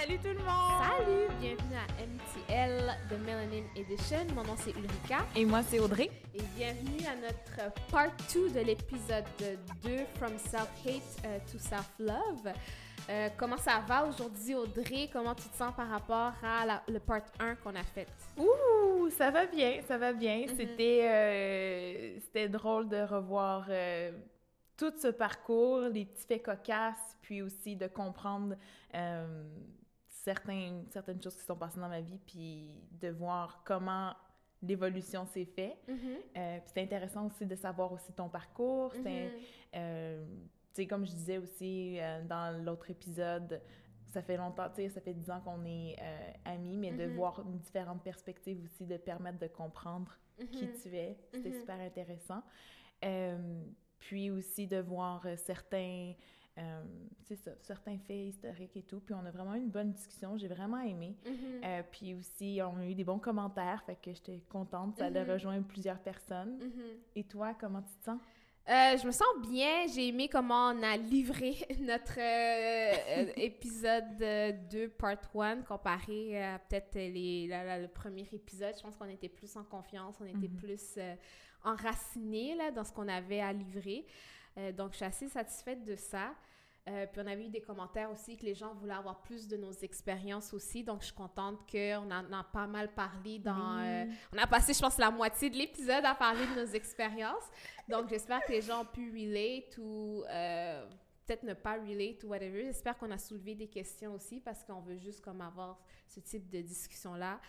[0.00, 0.80] Salut tout le monde!
[0.80, 1.28] Salut!
[1.40, 4.24] Bienvenue à MTL The Melanin Edition.
[4.34, 5.26] Mon nom c'est Ulrika.
[5.36, 6.08] Et moi c'est Audrey.
[6.34, 9.26] Et bienvenue à notre part 2 de l'épisode
[9.82, 12.50] 2 From Self-Hate euh, to Self-Love.
[13.10, 15.10] Euh, comment ça va aujourd'hui, Audrey?
[15.12, 18.08] Comment tu te sens par rapport à le part 1 qu'on a fait?
[18.38, 20.46] Ouh, ça va bien, ça va bien.
[20.46, 20.56] Mm-hmm.
[20.56, 23.68] C'était, euh, c'était drôle de revoir
[24.78, 28.56] tout ce parcours, les petits faits cocasses, puis aussi de comprendre
[30.28, 32.70] euh, certaines, choses qui sont passées dans ma vie, puis
[33.00, 34.14] de voir comment
[34.62, 35.78] l'évolution s'est faite.
[35.88, 36.16] Mm-hmm.
[36.36, 38.94] Euh, puis c'est intéressant aussi de savoir aussi ton parcours.
[38.94, 39.30] Mm-hmm.
[39.76, 40.24] Euh,
[40.74, 43.60] tu sais, comme je disais aussi dans l'autre épisode,
[44.06, 45.96] ça fait longtemps, tu sais, ça fait dix ans qu'on est
[46.44, 47.14] amis, mais de mm-hmm.
[47.14, 50.16] voir une différente perspective aussi, de permettre de comprendre
[50.52, 52.42] qui tu es, c'était super intéressant
[54.00, 56.14] puis aussi de voir euh, certains,
[56.58, 56.82] euh,
[57.36, 59.00] ça, certains faits historiques et tout.
[59.00, 61.16] Puis on a vraiment eu une bonne discussion, j'ai vraiment aimé.
[61.24, 61.64] Mm-hmm.
[61.64, 65.10] euh, puis aussi, on a eu des bons commentaires, fait que j'étais contente, ça a
[65.10, 65.32] mm-hmm.
[65.32, 66.58] rejoint plusieurs personnes.
[66.58, 67.16] Mm-hmm.
[67.16, 68.20] Et toi, comment tu te sens?
[68.68, 69.86] Euh, je me sens bien.
[69.92, 74.16] J'ai aimé comment on a livré notre euh, épisode
[74.70, 78.74] 2, part 1, comparé à peut-être les, le premier épisode.
[78.76, 80.98] Je pense qu'on était plus en confiance, on était plus
[81.64, 84.04] enraciné là, dans ce qu'on avait à livrer.
[84.58, 86.34] Euh, donc, je suis assez satisfaite de ça.
[86.88, 89.56] Euh, puis on avait eu des commentaires aussi que les gens voulaient avoir plus de
[89.56, 90.82] nos expériences aussi.
[90.82, 93.78] Donc je suis contente qu'on en a pas mal parlé dans...
[93.78, 97.44] Euh, on a passé, je pense, la moitié de l'épisode à parler de nos expériences.
[97.86, 100.24] Donc j'espère que les gens ont pu relate ou
[101.26, 102.64] peut-être ne pas relate ou whatever.
[102.64, 106.48] J'espère qu'on a soulevé des questions aussi parce qu'on veut juste comme avoir ce type
[106.48, 107.40] de discussion-là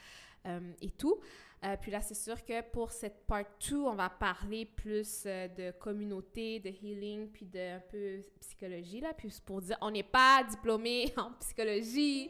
[0.81, 1.21] et tout.
[1.63, 5.47] Euh, puis là, c'est sûr que pour cette part 2, on va parler plus euh,
[5.47, 9.13] de communauté, de healing, puis de un peu psychologie, là.
[9.15, 12.29] Puis pour dire, on n'est pas diplômé en psychologie,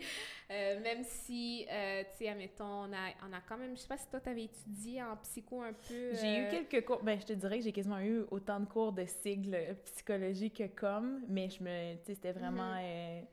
[0.49, 4.07] même si, tu sais, admettons, on a, on a quand même, je sais pas si
[4.09, 6.13] toi, t'avais étudié en psycho un peu.
[6.13, 8.91] J'ai eu quelques cours, ben je te dirais que j'ai quasiment eu autant de cours
[8.91, 12.75] de sigles psychologie que comme, mais je me, tu sais, c'était vraiment...
[12.75, 13.25] Mm-hmm.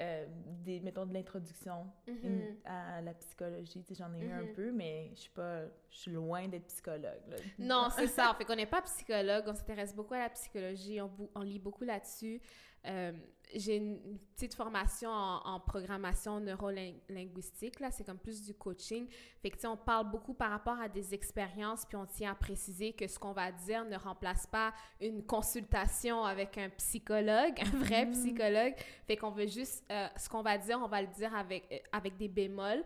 [0.00, 0.26] Euh,
[0.64, 2.56] des, mettons, de l'introduction mm-hmm.
[2.64, 3.82] à la psychologie.
[3.84, 4.54] Tu sais, j'en ai eu un mm-hmm.
[4.54, 5.64] peu, mais je suis pas...
[5.90, 7.20] Je suis loin d'être psychologue,
[7.58, 8.34] Non, c'est ça.
[8.38, 11.84] Fait qu'on n'est pas psychologue, on s'intéresse beaucoup à la psychologie, on, on lit beaucoup
[11.84, 12.40] là-dessus.
[12.86, 13.12] Euh,
[13.52, 13.98] j'ai une
[14.36, 19.08] petite formation en, programmation neurolinguistique, là, c'est comme plus du coaching.
[19.42, 22.30] Fait que, tu sais, on parle beaucoup par rapport à des expériences, puis on tient
[22.30, 27.54] à préciser que ce qu'on va dire ne remplace pas une consultation avec un psychologue,
[27.60, 28.12] un vrai mm-hmm.
[28.12, 28.74] psychologue.
[29.08, 31.78] Fait qu'on veut juste, euh, ce qu'on va dire, on va le dire avec, euh,
[31.90, 32.84] avec des bémols.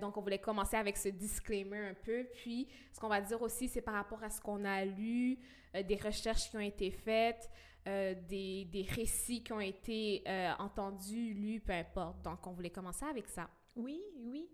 [0.00, 2.26] donc, on voulait commencer avec ce disclaimer un peu.
[2.34, 5.38] Puis, ce qu'on va dire aussi, c'est par rapport à ce qu'on a lu,
[5.86, 7.50] des recherches qui ont été faites,
[7.86, 12.20] euh, des, des, récits qui ont été euh, entendus, lus, peu importe.
[12.22, 13.48] Donc, on voulait commencer avec ça.
[13.76, 14.48] Oui, oui.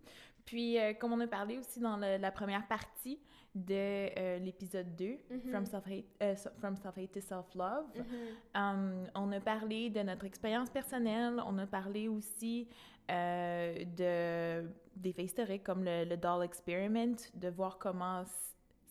[0.45, 3.19] Puis, euh, comme on a parlé aussi dans la première partie
[3.55, 5.51] de l'épisode 2, mm-hmm.
[5.51, 8.59] From Self-Hate Self to Self-Love, mm-hmm.
[8.59, 12.69] um, on a parlé de notre expérience personnelle, on a parlé aussi
[13.09, 14.67] de,
[14.97, 18.25] des faits historiques comme le, le Doll Experiment, de voir comment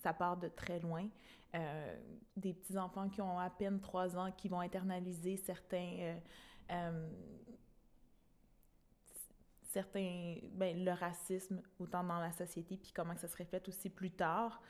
[0.02, 1.08] ça part de très loin.
[1.54, 1.98] Euh,
[2.38, 5.98] des petits-enfants qui ont à peine trois ans qui vont internaliser certains...
[6.00, 6.18] Euh,
[6.72, 7.10] euh,
[9.64, 14.12] certains, ben, le racisme autant dans la société, puis comment ça se reflète aussi plus
[14.12, 14.62] tard,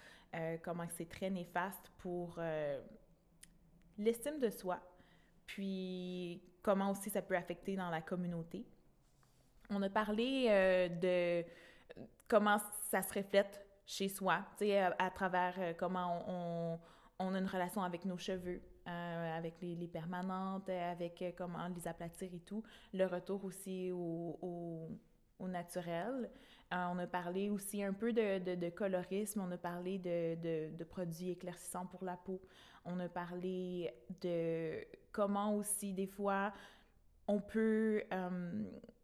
[0.62, 2.40] comment c'est très néfaste pour
[3.98, 4.80] l'estime de soi,
[5.48, 8.64] puis comment aussi ça peut affecter dans la communauté.
[9.72, 11.44] On a parlé de
[12.28, 12.60] comment
[12.92, 16.80] ça se reflète chez soi, tu sais, à, travers euh, comment on,
[17.20, 21.90] on, a une relation avec nos cheveux, euh, avec les, permanentes, avec euh, comment les
[21.90, 22.64] aplatir et tout.
[22.94, 24.40] Le retour aussi au,
[25.40, 26.30] au, naturel.
[26.72, 30.84] on a parlé aussi un peu de, de, de colorisme, on a parlé de, de,
[30.84, 32.40] produits éclaircissants pour la peau.
[32.86, 33.92] On a parlé
[34.22, 36.54] de comment aussi, des fois,
[37.28, 38.04] on peut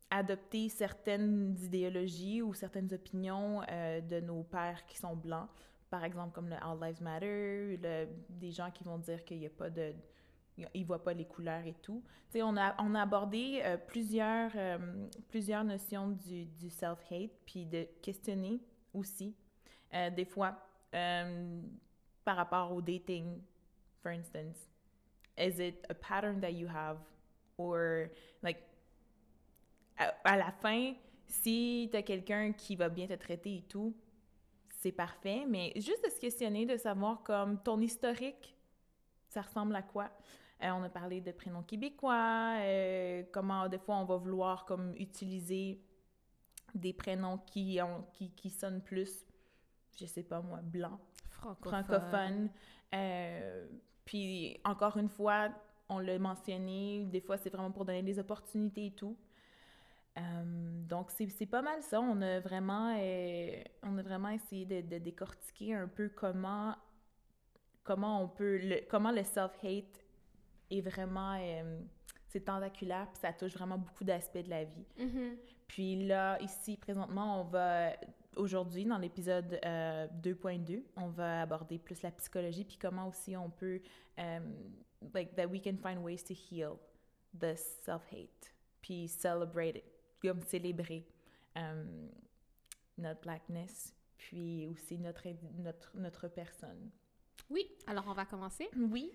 [0.10, 5.50] adopter certaines idéologies ou certaines opinions euh, de nos pères qui sont blancs,
[5.90, 9.48] par exemple comme le All Lives Matter, le, des gens qui vont dire qu'il n'y
[9.48, 9.94] a pas de...
[10.74, 12.02] Ils voient pas les couleurs et tout.
[12.30, 14.78] Tu sais, on a, on a abordé euh, plusieurs, euh,
[15.30, 18.60] plusieurs notions du, du self-hate, puis de questionner
[18.92, 19.36] aussi,
[20.16, 20.58] des fois,
[20.92, 23.40] par rapport au dating,
[24.02, 24.68] for instance.
[25.38, 26.98] Is it a pattern that you have?
[27.60, 28.10] Or,
[28.42, 28.58] like,
[29.98, 30.94] à, la fin,
[31.26, 33.96] si tu as quelqu'un qui va bien te traiter et tout,
[34.70, 38.56] c'est parfait, mais juste de se questionner, de savoir comme ton historique,
[39.28, 40.10] ça ressemble à quoi?
[40.64, 44.96] Euh, on a parlé de prénoms québécois, euh, comment des fois on va vouloir comme
[44.96, 45.80] utiliser
[46.74, 49.26] des prénoms qui, ont, qui, qui sonnent plus,
[50.00, 51.00] je sais pas moi, blanc,
[51.30, 51.84] Francophone.
[51.84, 52.50] francophone.
[52.94, 53.68] Euh,
[54.06, 55.50] puis encore une fois,
[55.90, 59.16] on l'a mentionné, des fois c'est vraiment pour donner des opportunités et tout.
[60.18, 62.02] Euh, donc c'est pas mal ça.
[62.02, 66.76] On a vraiment, euh, on a vraiment essayé de, de décortiquer un peu comment,
[67.84, 70.04] comment on peut, le, comment le self-hate
[70.72, 71.80] est vraiment, euh,
[72.30, 74.86] c'est tentaculaire, puis ça touche vraiment beaucoup d'aspects de la vie.
[74.98, 75.38] Mhm.
[75.68, 77.92] Puis là, ici, présentement, on va,
[78.36, 83.50] aujourd'hui, dans l'épisode euh, 2.2, on va aborder plus la psychologie, puis comment aussi on
[83.50, 83.82] peut,
[85.14, 86.78] like, that we can find ways to heal
[87.38, 91.06] the self-hate, puis celebrate it, comme célébrer
[91.58, 91.84] euh,
[92.98, 95.28] notre blackness, puis aussi notre,
[95.58, 96.90] notre, notre personne.
[97.50, 98.70] Oui, alors on va commencer.
[98.76, 99.12] Oui.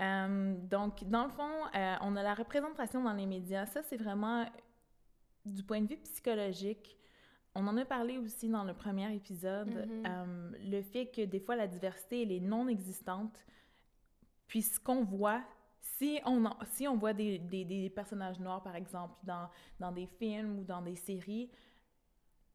[0.00, 3.66] Euh, donc, dans le fond, euh, on a la représentation dans les médias.
[3.66, 4.46] Ça, c'est vraiment
[5.44, 6.96] du point de vue psychologique.
[7.54, 9.68] On en a parlé aussi dans le premier épisode.
[9.68, 10.04] Mhm.
[10.06, 13.44] euh, le fait que des fois, la diversité, elle est non existante.
[14.46, 15.42] Puis ce qu'on voit,
[15.96, 19.48] si on, en- si on voit des, des- des personnages noirs, par exemple, dans,
[19.80, 21.50] dans des films ou dans des séries,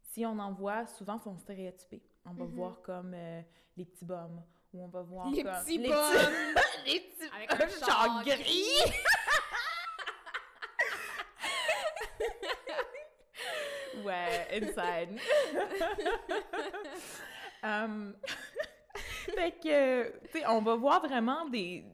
[0.02, 2.04] si on en voit, souvent, ils sont stéréotypés.
[2.26, 2.52] On va Mhm.
[2.56, 3.42] voir comme euh,
[3.76, 4.42] les petits bums,
[4.74, 5.52] ou on va voir Les comme...
[5.64, 6.14] petits les bums!
[6.86, 8.94] les petits Avec un char gris!
[14.04, 15.20] ouais, inside.
[17.66, 18.14] Um,
[19.34, 21.86] fait que, tu sais, on va voir vraiment des...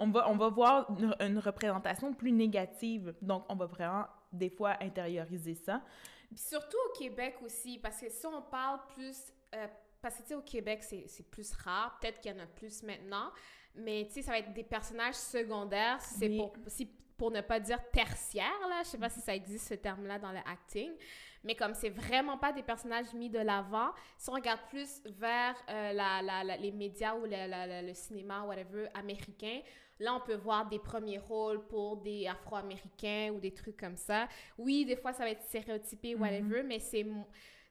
[0.00, 3.14] On va, on va voir une, une représentation plus négative.
[3.22, 5.82] Donc, on va vraiment, des fois, intérioriser ça.
[6.30, 9.32] Puis surtout au Québec aussi, parce que si on parle plus...
[9.54, 9.66] euh,
[10.02, 11.98] parce que, tu sais, au Québec, c'est c'est plus rare.
[12.00, 13.30] Peut-être qu'il y en a plus maintenant.
[13.74, 16.00] Mais, tu sais, ça va être des personnages secondaires.
[16.00, 16.86] si C'est pour, si,
[17.18, 18.80] pour ne pas dire tertiaire, là.
[18.82, 20.90] Je sais pas si ça existe, ce terme-là, dans le acting.
[21.44, 25.54] Mais comme c'est vraiment pas des personnages mis de l'avant, si on regarde plus vers
[25.68, 29.60] euh, la, la- la- les médias ou le cinéma, whatever, américain,
[30.00, 34.28] là, on peut voir des premiers rôles pour des Afro-Américains ou des trucs comme ça.
[34.58, 37.06] Oui, des fois, ça va être stéréotypé, whatever, mais c'est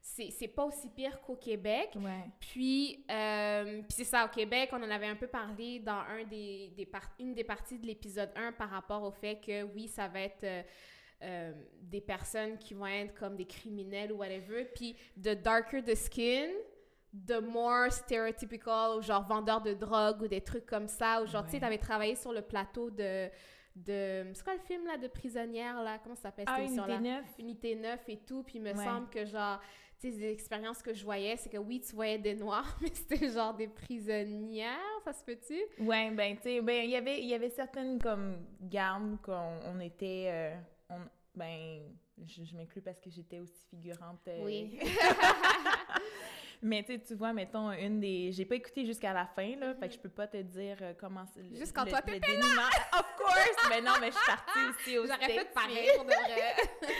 [0.01, 1.89] c'est c'est pas aussi pire qu'au Québec.
[1.97, 2.29] Ouais.
[2.39, 6.23] Puis, euh, puis c'est ça, au Québec, on en avait un peu parlé dans un
[6.23, 9.87] des, des par- une des parties de l'épisode 1 par rapport au fait que, oui,
[9.89, 10.63] ça va être euh,
[11.23, 14.65] euh, des personnes qui vont être comme des criminels ou whatever.
[14.73, 16.47] Puis, the darker the skin,
[17.27, 21.21] the more stereotypical, ou genre vendeur de drogue ou des trucs comme ça.
[21.21, 23.29] Ou genre, tu sais, t'avais travaillé sur le plateau de...
[23.75, 25.97] de c'est quoi le film, là, de prisonnière, là?
[26.03, 27.25] Comment ça s'appelle, Ah, unité 9?
[27.39, 28.83] Unité 9 et tout, puis il me Ouais.
[28.83, 29.59] semble que genre,
[29.99, 32.89] tu sais, des expériences que je voyais, c'est que oui, tu voyais des noirs, mais
[32.93, 35.57] c'était genre des prisonnières, ça se peut-tu?
[35.83, 39.59] Ouais, ben, tu sais, ben, il y avait, il y avait certaines, comme, gardes qu'on
[39.65, 40.55] on était, euh,
[40.91, 40.99] on,
[41.35, 41.81] ben,
[42.25, 44.27] je, je m'inclus parce que j'étais aussi figurante.
[44.27, 44.79] euh, Oui.
[46.61, 48.33] Mais, tu vois, mettons, une des...
[48.33, 50.93] J'ai pas écouté jusqu'à la fin, là, fait que je peux pas te dire euh,
[50.99, 51.41] comment c'est...
[51.41, 52.67] le- Juste quand le- toi, t'étais dénouement.
[52.93, 53.69] Of course!
[53.69, 56.53] Mais non, mais je suis partie aussi au J'aurais fait pareil pour de vrai.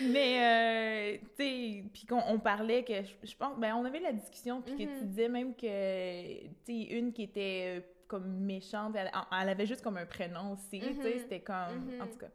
[0.00, 2.92] Mais, euh, tu sais, puis qu'on on parlait que,
[3.24, 5.06] je, pense, ben, on avait la discussion, puis que tu Mhm.
[5.06, 9.10] disais même que, tu sais, une qui était euh, comme méchante, elle,
[9.40, 11.18] elle avait juste comme un prénom aussi, tu sais, Mhm.
[11.18, 12.02] c'était comme, Mhm.
[12.02, 12.28] en tout cas.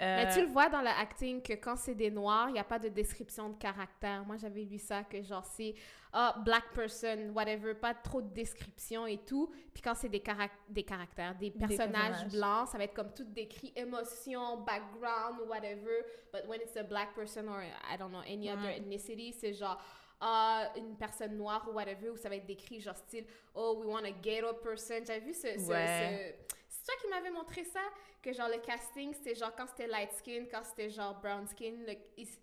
[0.00, 2.58] Mais Euh, tu le vois dans le acting que quand c'est des noirs, il n'y
[2.60, 4.24] a pas de description de caractère.
[4.24, 5.74] Moi, j'avais lu ça, que genre c'est
[6.12, 9.52] ah, black person, whatever, pas trop de description et tout.
[9.74, 12.32] Puis quand c'est des, carac- des caractères, des personnages, personnages.
[12.32, 16.04] blancs, ça va être comme tout décrit, émotion, background, whatever.
[16.32, 18.78] But when it's a black person or I don't know, any other Ouais.
[18.78, 19.78] ethnicity, c'est genre
[20.20, 23.86] ah, une personne noire ou whatever, où ça va être décrit genre style oh, we
[23.86, 25.00] want a ghetto person.
[25.06, 25.40] J'avais vu ce.
[25.58, 26.36] ce- Ouais.
[26.48, 27.80] ce- c'est toi qui m'avais montré ça?
[28.22, 31.74] Que genre le casting, c'était genre quand c'était light skin, quand c'était genre brown skin,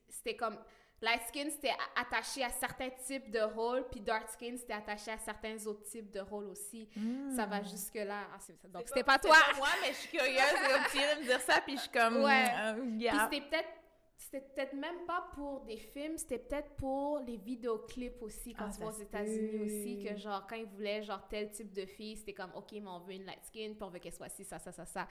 [0.09, 0.57] c'était comme.
[1.01, 5.17] Light skin, c'était attaché à certains types de rôles, puis dark skin, c'était attaché à
[5.17, 6.87] certains autres types de rôles aussi.
[7.35, 8.21] Ça va jusque-là.
[8.33, 9.35] Ah, c'est- donc, c'est c'était pas toi!
[9.57, 12.45] moi, mais je suis curieuse, de me dire ça, puis je suis comme, Ouais.
[12.49, 13.69] euh, Puis c'était peut-être.
[14.17, 18.73] C'était peut-être même pas pour des films, c'était peut-être pour les vidéoclips aussi, quand Ah,
[18.73, 22.15] tu vas aux États-Unis aussi, que genre, quand ils voulaient genre tel type de fille,
[22.15, 24.45] c'était comme, OK, mais on veut une light skin, puis on veut qu'elle soit ci,
[24.45, 25.07] ça, ça, ça, ça.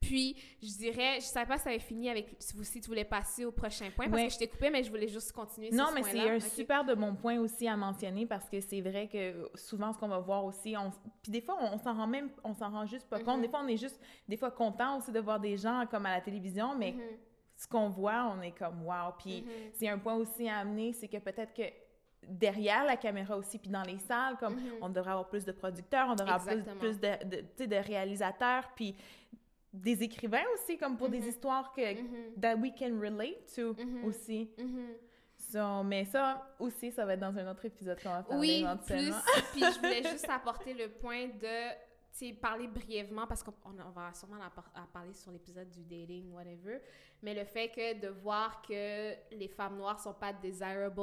[0.00, 3.44] Puis, je dirais, je savais pas si ça avait fini avec, si tu voulais passer
[3.44, 4.28] au prochain point, parce Ouais.
[4.28, 6.84] que je t'ai coupé, mais je voulais juste continuer Non, ce mais c'est un super
[6.84, 10.20] de bon point aussi à mentionner parce que c'est vrai que souvent ce qu'on va
[10.20, 10.90] voir aussi, on,
[11.22, 13.36] puis des fois on, on s'en rend même, on s'en rend juste pas compte.
[13.36, 13.42] Mhm.
[13.42, 16.14] Des fois on est juste, des fois content aussi de voir des gens comme à
[16.14, 17.02] la télévision, mais Mhm,
[17.58, 19.12] ce qu'on voit, on est comme wow.
[19.18, 19.50] Puis mhm.
[19.74, 21.64] c'est un point aussi à amener, c'est que peut-être que
[22.22, 24.72] derrière la caméra aussi, puis dans les salles, comme Mhm.
[24.80, 28.96] on devrait avoir plus de producteurs, on devrait avoir plus, de, réalisateurs, puis
[29.72, 31.28] des écrivains aussi, comme pour des Mhm.
[31.28, 33.74] histoires que, that we can relate to
[34.06, 34.50] aussi.
[35.36, 38.78] So, mais ça aussi, ça va être dans un autre épisode qu'on va parler Oui,
[38.86, 39.12] plus.
[39.52, 41.74] Puis je voulais juste apporter le point de,
[42.40, 45.82] parler brièvement, parce qu'on on- on va sûrement en par- en parler sur l'épisode du
[45.84, 46.80] dating, whatever,
[47.22, 51.00] mais le fait que de voir que les femmes noires sont pas desirable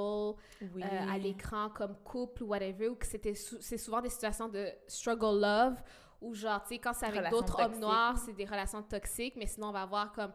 [0.61, 0.83] Oui.
[0.83, 5.39] euh, à l'écran comme couple ou whatever, ou que c'est souvent des situations de struggle
[5.39, 5.81] love,
[6.21, 9.47] ou genre, tu sais, quand c'est avec d'autres hommes noirs, c'est des relations toxiques, mais
[9.47, 10.31] sinon, on va avoir comme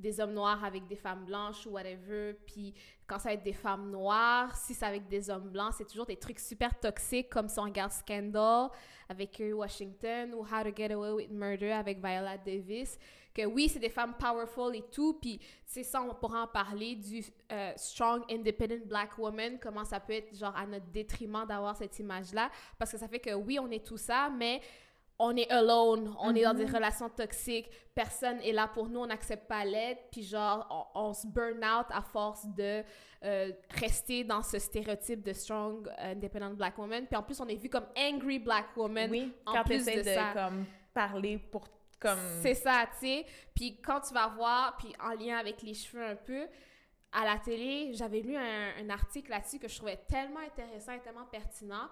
[0.00, 2.74] des hommes noirs avec des femmes blanches ou whatever, puis
[3.06, 6.06] quand ça va être des femmes noires, si c'est avec des hommes blancs, c'est toujours
[6.06, 8.70] des trucs super toxiques, comme si on regarde Scandal
[9.08, 12.98] avec Kerry Washington ou How to Get Away with Murder avec Viola Davis,
[13.34, 16.96] que oui, c'est des femmes powerful et tout, puis c'est ça, on pourra en parler
[16.96, 21.76] du euh, strong, independent black woman, comment ça peut être genre à notre détriment d'avoir
[21.76, 24.60] cette image-là, parce que ça fait que oui, on est tout ça, mais
[25.22, 26.74] on est alone, on est dans des Mhm.
[26.76, 31.12] relations toxiques, personne est là pour nous, on n'accepte pas l'aide, puis genre, on, on
[31.12, 32.82] se burn out à force de
[33.22, 37.46] euh, rester dans ce stéréotype de strong, euh, independent black woman, puis en plus, on
[37.48, 40.32] est vu comme angry black woman, oui, en quand plus de de, ça.
[40.32, 41.68] comme, parler pour
[42.00, 42.18] comme...
[42.40, 43.26] C'est ça, tu sais.
[43.54, 46.46] Puis quand tu vas voir, puis en lien avec les cheveux un peu,
[47.12, 51.00] à la télé, j'avais lu un, un article là-dessus que je trouvais tellement intéressant et
[51.00, 51.88] tellement pertinent.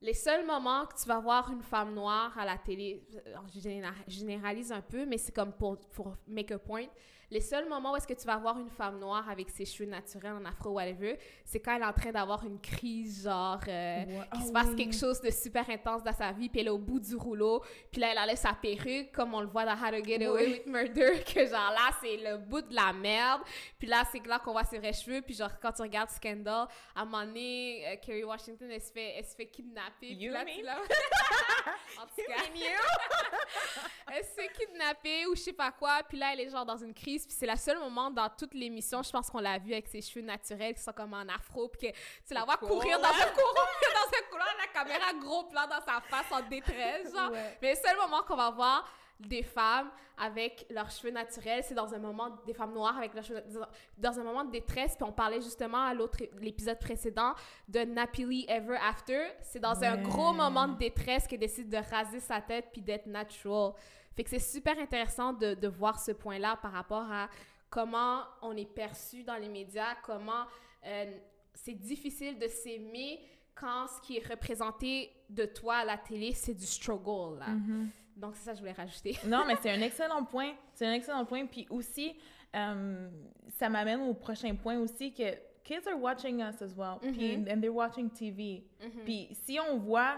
[0.00, 3.04] Les seuls moments que tu vas voir une femme noire à la télé,
[3.52, 6.86] je généra- généralise un peu, mais c'est comme pour, pour make a point.
[7.30, 9.88] Les seuls moments où est-ce que tu vas voir une femme noire avec ses cheveux
[9.88, 14.04] naturels en afro whatever, c'est quand elle est en train d'avoir une crise genre euh,
[14.32, 14.76] qu'il se Ah passe oui.
[14.76, 17.62] quelque chose de super intense dans sa vie, puis elle est au bout du rouleau,
[17.92, 20.44] puis là, elle enlève sa perruque, comme on le voit dans How to Get Away
[20.46, 20.52] Oui.
[20.52, 23.42] with Murder, que genre là, c'est le bout de la merde,
[23.78, 26.66] puis là, c'est là qu'on voit ses vrais cheveux, puis genre, quand tu regardes Scandal,
[26.94, 30.32] à un moment donné, euh, Kerry Washington, elle se fait, elle se fait kidnapper, You
[30.32, 30.64] là, mean?
[31.98, 32.42] en tout cas,
[34.14, 36.76] elle se fait kidnapper ou je sais pas quoi, puis là, elle est genre dans
[36.78, 39.72] une crise, puis c'est le seul moment dans toute l'émission, je pense qu'on l'a vu
[39.72, 41.96] avec ses cheveux naturels qui sont comme en afro, puis que
[42.26, 42.68] tu la vois Cool.
[42.68, 46.48] courir dans un couloir, dans un couloir, la caméra gros plan dans sa face en
[46.48, 47.30] détresse, genre.
[47.30, 47.58] Ouais.
[47.62, 48.88] Mais le seul moment qu'on va voir
[49.20, 53.24] des femmes avec leurs cheveux naturels, c'est dans un moment, des femmes noires avec leurs
[53.24, 53.42] cheveux,
[53.96, 57.34] dans un moment de détresse, puis on parlait justement à l'autre, l'épisode précédent
[57.68, 59.26] de Nappily Ever After.
[59.42, 63.06] C'est dans un gros moment de détresse qu'elle décide de raser sa tête puis d'être
[63.06, 63.72] natural.
[64.18, 67.28] Fait que c'est super intéressant de, de voir ce point-là par rapport à
[67.70, 70.44] comment on est perçu dans les médias, comment
[70.84, 71.16] euh,
[71.54, 73.20] c'est difficile de s'aimer
[73.54, 77.38] quand ce qui est représenté de toi à la télé, c'est du struggle.
[77.38, 77.46] Là.
[77.50, 77.90] Mhm.
[78.16, 79.16] Donc, c'est ça que je voulais rajouter.
[79.24, 80.52] Non, mais c'est un excellent point.
[80.74, 81.46] C'est un excellent point.
[81.46, 82.16] Puis aussi,
[82.56, 83.08] euh,
[83.50, 85.32] ça m'amène au prochain point aussi que
[85.62, 86.98] kids are watching us as well.
[87.00, 87.48] Puis, Mhm.
[87.48, 88.64] and they're watching TV.
[88.82, 89.04] Mhm.
[89.04, 90.16] Puis si on voit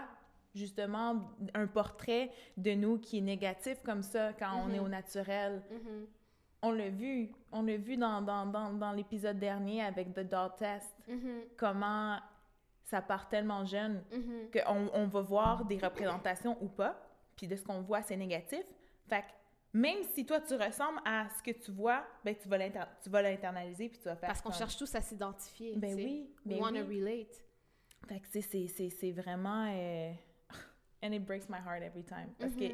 [0.53, 4.75] justement un portrait de nous qui est négatif comme ça quand on Mhm.
[4.75, 6.07] est au naturel, Mhm.
[6.63, 7.31] on l'a vu.
[7.51, 10.95] On l'a vu dans, dans, dans, dans l'épisode dernier avec The Doll Test.
[11.07, 11.41] Mhm.
[11.57, 12.19] Comment
[12.83, 14.49] ça part tellement jeune Mhm.
[14.53, 17.01] qu'on on va voir des représentations ou pas,
[17.37, 18.63] puis de ce qu'on voit, c'est négatif.
[19.07, 19.27] Fait que
[19.73, 23.09] même si toi, tu ressembles à ce que tu vois, ben, tu vas l'inter- tu
[23.09, 25.77] vas l'internaliser, puis tu vas faire Parce qu'on comme- cherche tous à s'identifier.
[25.77, 26.99] Ben oui, We ben wanna oui.
[26.99, 27.41] relate.
[28.09, 28.27] Fait que
[28.89, 29.65] c'est vraiment...
[29.73, 30.11] euh,
[31.03, 32.29] And it breaks my heart every time.
[32.39, 32.67] Parce que,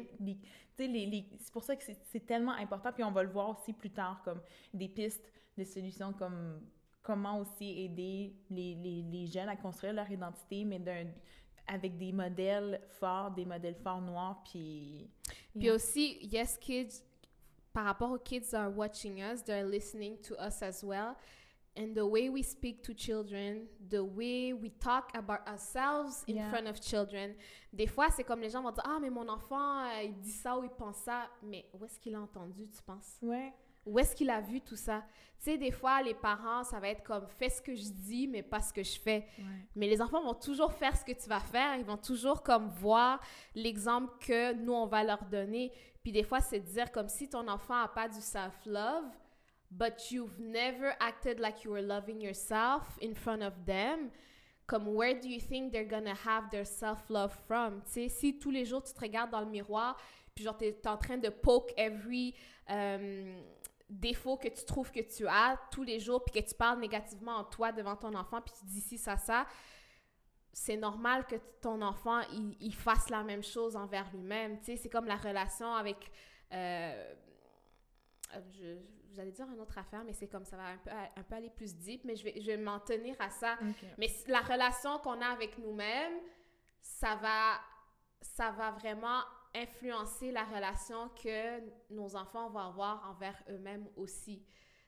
[0.76, 2.92] sais, les, les- c'est pour ça que c'est c'est tellement important.
[2.92, 4.40] Puis on va le voir aussi plus tard, comme
[4.74, 5.24] des pistes
[5.56, 6.60] de solutions, comme
[7.02, 11.06] comment aussi aider les, les, les jeunes à construire leur identité, mais d'un
[11.66, 15.06] avec des modèles forts, des modèles forts noirs, puis...
[15.54, 15.74] Puis Yeah.
[15.74, 17.02] aussi, yes, kids,
[17.74, 21.14] par rapport aux kids that are watching us, they're listening to us as well.
[21.78, 26.48] And the way we speak to children, the way we talk about ourselves in Yeah.
[26.50, 27.34] front of children.
[27.72, 30.32] Des fois, c'est comme les gens vont dire Ah, mais mon enfant, euh, il dit
[30.32, 31.28] ça ou il pense ça.
[31.42, 33.18] Mais où est-ce qu'il a entendu, tu penses?
[33.22, 33.52] Ouais.
[33.86, 35.04] Où est-ce qu'il a vu tout ça?
[35.38, 38.26] Tu sais, des fois, les parents, ça va être comme Fais ce que je dis,
[38.26, 39.24] mais pas ce que je fais.
[39.38, 39.44] ouais.
[39.76, 41.76] Mais les enfants vont toujours faire ce que tu vas faire.
[41.76, 43.20] Ils vont toujours comme voir
[43.54, 45.72] l'exemple que nous, on va leur donner.
[46.02, 49.04] Puis des fois, c'est de dire comme si ton enfant n'a pas du self-love,
[49.70, 54.10] but you've never acted like you were loving yourself in front of them.
[54.66, 57.82] Comme, where do you think they're gonna have their self-love from?
[57.86, 59.96] Tu sais, si tous les jours, tu te regardes dans le miroir,
[60.34, 62.34] puis genre, t'es es en train de poke every...
[62.70, 63.40] euh,
[63.88, 67.36] défaut que tu trouves que tu as tous les jours, puis que tu parles négativement
[67.36, 69.46] en toi devant ton enfant, puis tu dis ci, ça, ça,
[70.52, 72.20] c'est normal que ton enfant,
[72.60, 74.58] il, fasse la même chose envers lui-même.
[74.58, 76.10] Tu sais, c'est comme la relation avec...
[76.52, 77.14] euh,
[78.52, 78.76] je,
[79.18, 81.34] vous allez dire une autre affaire, mais c'est comme ça va un peu, un peu
[81.34, 83.58] aller plus deep, mais je vais, je vais m'en tenir à ça.
[83.98, 86.20] Mais la relation qu'on a avec nous-mêmes,
[86.80, 87.58] ça va,
[88.20, 89.22] ça va vraiment
[89.56, 91.60] influencer la relation que
[91.90, 94.40] nos enfants vont avoir envers eux-mêmes aussi.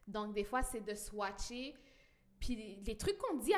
[0.06, 1.74] Donc, des fois, c'est de swatcher.
[2.38, 3.52] Puis les trucs qu'on dit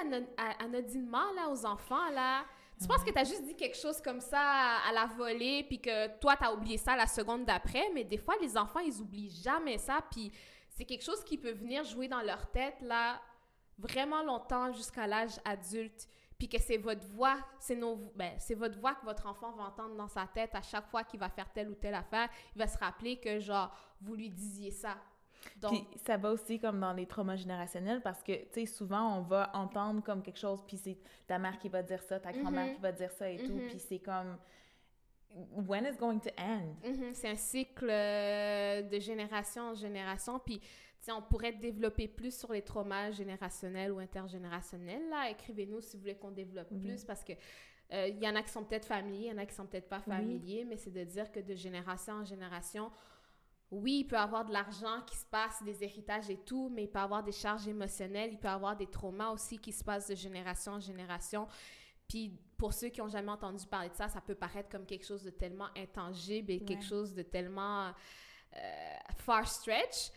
[0.58, 2.46] anodinement là, aux enfants, là,
[2.80, 4.40] tu penses que tu as juste dit quelque chose comme ça
[4.88, 8.16] à, la volée, puis que toi, tu as oublié ça la seconde d'après, mais des
[8.16, 10.32] fois, les enfants, ils oublient jamais ça, puis
[10.74, 13.20] c'est quelque chose qui peut venir jouer dans leur tête, là,
[13.78, 18.78] vraiment longtemps jusqu'à l'âge adulte, puis que c'est votre voix, c'est nos, ben, c'est votre
[18.78, 21.52] voix que votre enfant va entendre dans sa tête à chaque fois qu'il va faire
[21.52, 24.96] telle ou telle affaire, il va se rappeler que, genre, vous lui disiez ça.
[25.56, 29.18] Donc, puis ça va aussi comme dans les traumas générationnels parce que, tu sais, souvent,
[29.18, 32.32] on va entendre comme quelque chose, puis c'est ta mère qui va dire ça, ta
[32.32, 32.74] grand-mère mm-hmm.
[32.74, 33.68] qui va dire ça et tout, mm-hmm.
[33.68, 34.38] puis c'est comme...
[35.34, 36.76] When is going to end?
[36.84, 37.14] Mm-hmm.
[37.14, 40.60] C'est un cycle euh, de génération en génération, puis
[41.10, 45.08] on pourrait développer plus sur les traumas générationnels ou intergénérationnels.
[45.08, 47.32] Là, écrivez-nous si vous voulez qu'on développe plus parce que
[47.92, 49.88] euh, y en a qui sont peut-être familiers, il y en a qui sont peut-être
[49.88, 52.90] pas familiers, mais c'est de dire que de génération en génération,
[53.70, 56.88] oui, il peut avoir de l'argent qui se passe, des héritages et tout, mais il
[56.88, 60.14] peut avoir des charges émotionnelles, il peut avoir des traumas aussi qui se passent de
[60.14, 61.48] génération en génération.
[62.08, 65.04] Puis pour ceux qui n'ont jamais entendu parler de ça, ça peut paraître comme quelque
[65.06, 68.60] chose de tellement intangible et quelque chose de tellement euh,
[69.18, 70.12] far stretch.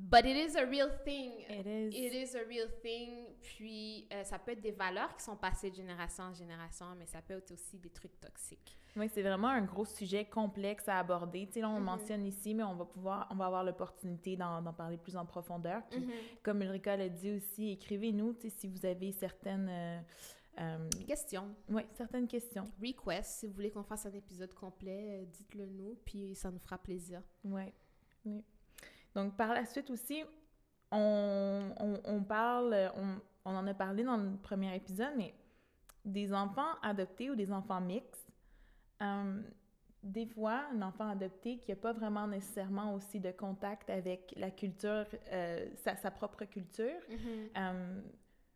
[0.00, 1.32] But it is a real thing.
[1.48, 1.96] It is.
[1.96, 3.34] It is a real thing.
[3.42, 7.06] Puis, euh, ça peut être des valeurs qui sont passées de génération en génération, mais
[7.06, 8.78] ça peut être aussi des trucs toxiques.
[8.96, 11.46] Oui, c'est vraiment un gros sujet complexe à aborder.
[11.46, 11.84] Tu sais, là, on le mm-hmm.
[11.84, 15.82] mentionne ici, mais on va pouvoir, on va avoir l'opportunité d'en parler plus en profondeur.
[15.90, 16.42] Puis, mm-hmm.
[16.44, 19.68] comme Ulrika l'a dit aussi, écrivez-nous, tu sais, si vous avez certaines...
[19.68, 20.00] Euh,
[20.60, 21.54] euh, questions.
[21.68, 22.70] Oui, certaines questions.
[22.82, 26.78] Request, si vous voulez qu'on fasse un épisode complet, dites-le nous, puis ça nous fera
[26.78, 27.22] plaisir.
[27.44, 27.72] Oui,
[28.24, 28.44] oui.
[29.14, 30.22] Donc, par la suite aussi,
[30.90, 31.74] on,
[32.04, 35.34] on, parle, on, on, en a parlé dans le premier épisode, mais
[36.04, 38.28] des enfants adoptés ou des enfants mixtes,
[39.02, 39.40] euh,
[40.02, 44.50] des fois, un enfant adopté qui n'a pas vraiment nécessairement aussi de contact avec la
[44.50, 47.48] culture, euh, sa, sa, propre culture, mm-hmm.
[47.58, 48.00] euh,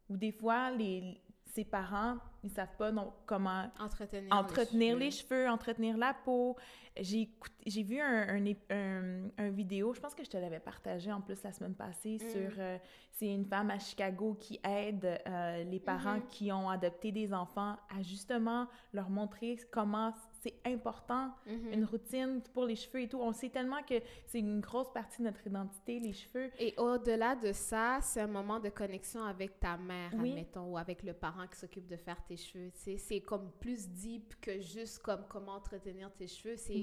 [0.09, 5.49] ou des fois, les, ses parents, ils savent pas non, comment entretenir, entretenir les, cheveux.
[5.49, 6.57] entretenir la peau.
[6.99, 7.29] J'ai
[7.67, 8.37] j'ai vu un,
[8.71, 12.17] un, un, vidéo, je pense que je te l'avais partagé en plus la semaine passée,
[12.17, 12.31] mm.
[12.31, 12.51] sur...
[12.59, 12.79] Euh,
[13.13, 16.29] c'est une femme à Chicago qui aide euh, les parents mm-hmm.
[16.29, 21.73] qui ont adopté des enfants à justement leur montrer comment c'est important, mm-hmm.
[21.73, 23.21] une routine pour les cheveux et tout.
[23.21, 23.95] On sait tellement que
[24.27, 26.51] c'est une grosse partie de notre identité, les cheveux.
[26.59, 31.05] Et au-delà de ça, c'est un moment de connexion avec ta mère, admettons, ou avec
[31.05, 32.71] le parent qui s'occupe de faire tes cheveux.
[32.75, 36.57] C'est comme plus deep que juste comme comment entretenir tes cheveux.
[36.57, 36.75] C'est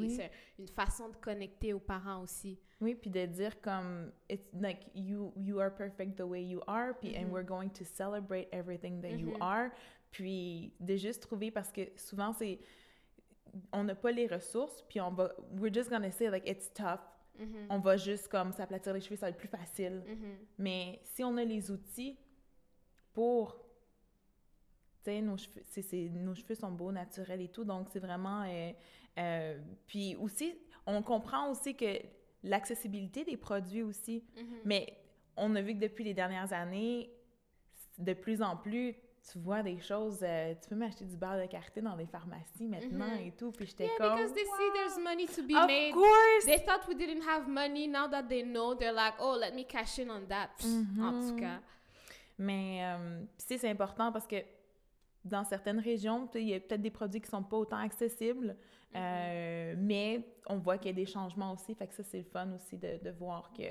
[0.58, 2.58] une façon de connecter aux parents aussi.
[2.80, 6.94] Oui, puis de dire comme, it's like, you, you are perfect the way you are,
[6.98, 7.32] puis and mm-hmm.
[7.34, 9.42] we're going to celebrate everything that you mm-hmm.
[9.42, 9.72] are.
[10.12, 12.58] Puis de juste trouver, parce que souvent c'est
[13.72, 17.00] on n'a pas les ressources, puis on va, we're just gonna say, like, it's tough.
[17.40, 17.68] Mm-hmm.
[17.70, 20.04] On va juste, comme, s'aplatir les cheveux, ça va être plus facile.
[20.06, 20.36] Mm-hmm.
[20.58, 22.18] Mais si on a les outils
[23.14, 23.56] pour,
[25.04, 28.72] tu sais, nos cheveux, nos cheveux sont beaux, naturels et tout, donc c'est vraiment, euh,
[29.20, 30.54] euh, puis aussi,
[30.86, 32.00] on comprend aussi que
[32.44, 34.62] l'accessibilité des produits aussi, mm-hmm.
[34.66, 34.98] mais
[35.38, 37.10] on a vu que depuis les dernières années,
[37.98, 38.96] de plus en plus,
[39.32, 42.68] tu vois des choses, euh, tu peux m'acheter du beurre de karité dans des pharmacies
[42.68, 43.28] maintenant mm-hmm.
[43.28, 44.16] et tout, puis j'étais yeah, comme...
[44.16, 45.94] because they see there's money to be of made.
[45.94, 46.46] course!
[46.46, 49.66] They thought we didn't have money, now that they know, they're like, oh, let me
[49.66, 50.50] cash in on that.
[50.64, 51.04] Mm-hmm.
[51.04, 51.60] En tout cas.
[52.38, 54.38] Mais, euh, c'est important parce que
[55.26, 58.56] dans certaines régions, il y a peut-être des produits qui sont pas autant accessibles,
[58.94, 58.98] mm-hmm.
[58.98, 62.24] euh, mais on voit qu'il y a des changements aussi, fait que ça, c'est le
[62.24, 63.64] fun aussi de, de voir que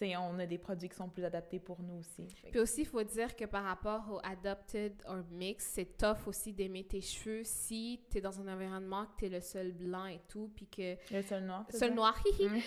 [0.00, 2.26] on a des produits qui sont plus adaptés pour nous aussi.
[2.50, 6.52] Puis aussi, il faut dire que par rapport au adopted or mix, c'est tough aussi
[6.52, 10.06] d'aimer tes cheveux si tu es dans un environnement que tu es le seul blanc
[10.06, 10.96] et tout, puis que...
[11.12, 11.64] Le seul noir.
[11.70, 12.58] Seul noir, mm.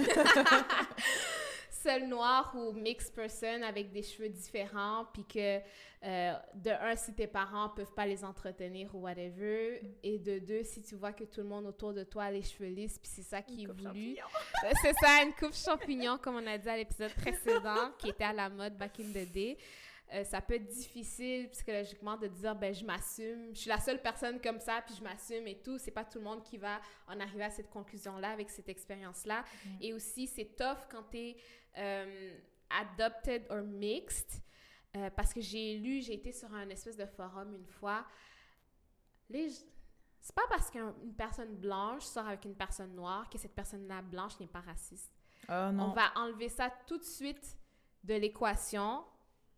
[1.82, 5.58] seul noir ou mixed person avec des cheveux différents, puis que
[6.02, 10.62] euh, de un, si tes parents peuvent pas les entretenir ou whatever, et de deux,
[10.62, 13.10] si tu vois que tout le monde autour de toi a les cheveux lisses, puis
[13.14, 14.16] c'est ça qui est voulu.
[14.62, 18.24] Euh, c'est ça, une coupe champignon, comme on a dit à l'épisode précédent, qui était
[18.24, 19.56] à la mode back in the day.
[20.12, 24.02] Euh, ça peut être difficile psychologiquement de dire ben je m'assume, je suis la seule
[24.02, 26.80] personne comme ça puis je m'assume et tout, c'est pas tout le monde qui va
[27.06, 29.82] en arriver à cette conclusion là avec cette expérience là mm-hmm.
[29.82, 31.36] et aussi c'est tough quand tu es
[32.70, 34.42] adopted or mixed
[34.96, 38.04] euh, parce que j'ai lu, j'ai été sur un espèce de forum une fois.
[39.28, 39.48] Les,
[40.20, 44.38] C'est pas parce qu'une personne blanche sort avec une personne noire que cette personne-là blanche
[44.40, 45.12] n'est pas raciste.
[45.48, 45.84] Ah non.
[45.84, 47.56] On va enlever ça tout de suite
[48.02, 49.04] de l'équation.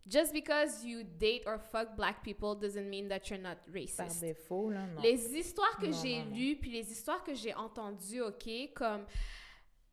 [0.05, 4.19] Just because you date or fuck black people doesn't mean that you're not Par racist.
[4.21, 5.01] défaut, là, non.
[5.01, 9.05] Les histoires que j'ai lues, puis les histoires que j'ai entendues, OK, comme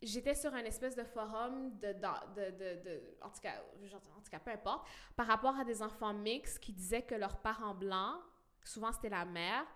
[0.03, 3.55] j'étais sur un espèce de forum de, de, de, en tout cas,
[4.17, 4.87] en tout cas, peu importe,
[5.17, 8.21] par rapport à des enfants mixtes qui disaient que leurs parents blancs,
[8.65, 9.67] souvent c'était la mère,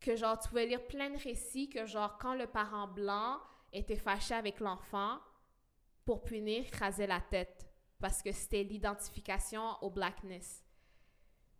[0.00, 3.40] que genre, tu pouvais lire plein de récits que genre, quand le parent blanc
[3.72, 5.18] était fâché avec l'enfant,
[6.04, 7.66] pour punir, rasait la tête
[7.98, 10.63] parce que c'était l'identification au blackness.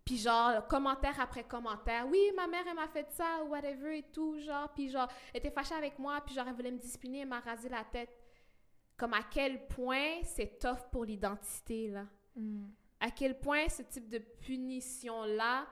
[0.04, 4.02] Puis genre, commentaire après commentaire, oui, ma mère, elle m'a fait ça, ou whatever et
[4.02, 7.20] tout, genre, puis genre, elle était fâchée avec moi, puis genre, elle voulait me discipliner,
[7.20, 8.10] elle m'a rasé la tête.
[8.96, 12.04] Comme à quel point c'est tough pour l'identité, là.
[12.36, 12.66] Mm.
[13.00, 15.66] À quel point ce type de punition-là,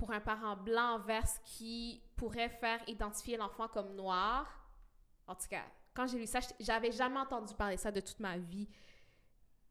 [0.00, 4.46] pour un parent blanc envers ce qui pourrait faire identifier l'enfant comme noir,
[5.26, 8.38] en tout cas, quand j'ai lu ça, j'avais jamais entendu parler ça de toute ma
[8.38, 8.66] vie.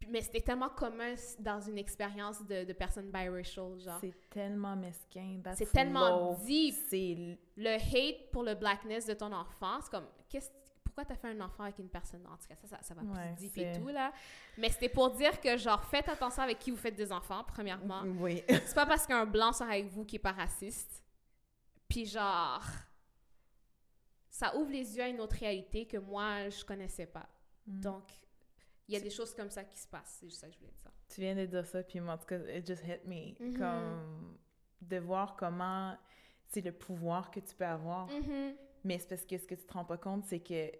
[0.07, 3.99] Mais c'était tellement commun dans une expérience de, de personnes biracial, genre.
[3.99, 5.41] C'est tellement mesquin.
[5.55, 6.35] C'est tellement.
[6.37, 10.51] C'est Le hate pour le blackness de ton enfant, c'est comme, qu'est-ce-
[10.83, 12.25] pourquoi t'as fait un enfant avec une personne?
[12.25, 14.11] En tout cas, ça, ça, ça va Ouais, plus deep et tout, là.
[14.57, 18.01] Mais c'était pour dire que, genre, faites attention avec qui vous faites des enfants, premièrement.
[18.19, 18.41] Oui.
[18.49, 21.03] C'est pas parce qu'un blanc sort avec vous qui est pas raciste.
[21.87, 22.63] Puis genre,
[24.29, 27.27] ça ouvre les yeux à une autre réalité que moi, je connaissais pas.
[27.67, 27.79] Mm.
[27.81, 28.03] Donc,
[28.89, 30.17] il y a des choses comme ça qui se passent.
[30.19, 30.91] C'est juste ça que je voulais dire.
[31.07, 33.35] Tu viens de dire ça, puis en tout cas, it just hit me.
[33.39, 33.57] Mhm.
[33.57, 34.37] Comme
[34.81, 35.95] de voir comment
[36.47, 38.07] c'est le pouvoir que tu peux avoir.
[38.07, 38.55] Mhm.
[38.83, 40.71] Mais c'est parce que ce que tu te rends pas compte, c'est que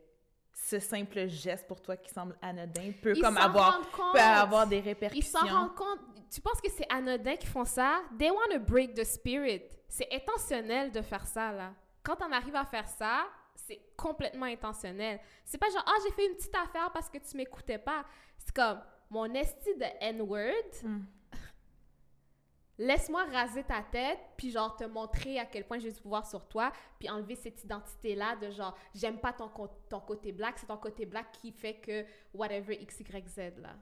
[0.53, 3.79] ce simple geste pour toi qui semble anodin peut Ils comme avoir,
[4.13, 5.39] peut avoir des Ils répercussions.
[5.39, 5.99] s'en rendent compte.
[6.31, 8.01] Tu penses que c'est anodin qu'ils font ça?
[8.17, 9.61] They want to break the spirit.
[9.87, 11.73] C'est intentionnel de faire ça, là.
[12.03, 13.27] Quand on arrive à faire ça,
[13.67, 15.19] c'est complètement intentionnel.
[15.45, 18.05] C'est pas genre, ah, j'ai fait une petite affaire parce que tu m'écoutais pas.
[18.37, 20.99] C'est comme, mon esti de N-word, Mm.
[22.77, 26.47] laisse-moi raser ta tête, puis genre te montrer à quel point j'ai du pouvoir sur
[26.47, 29.49] toi, puis enlever cette identité-là de genre, j'aime pas ton,
[29.89, 33.75] ton côté black, c'est ton côté black qui fait que whatever X, Y, Z, là.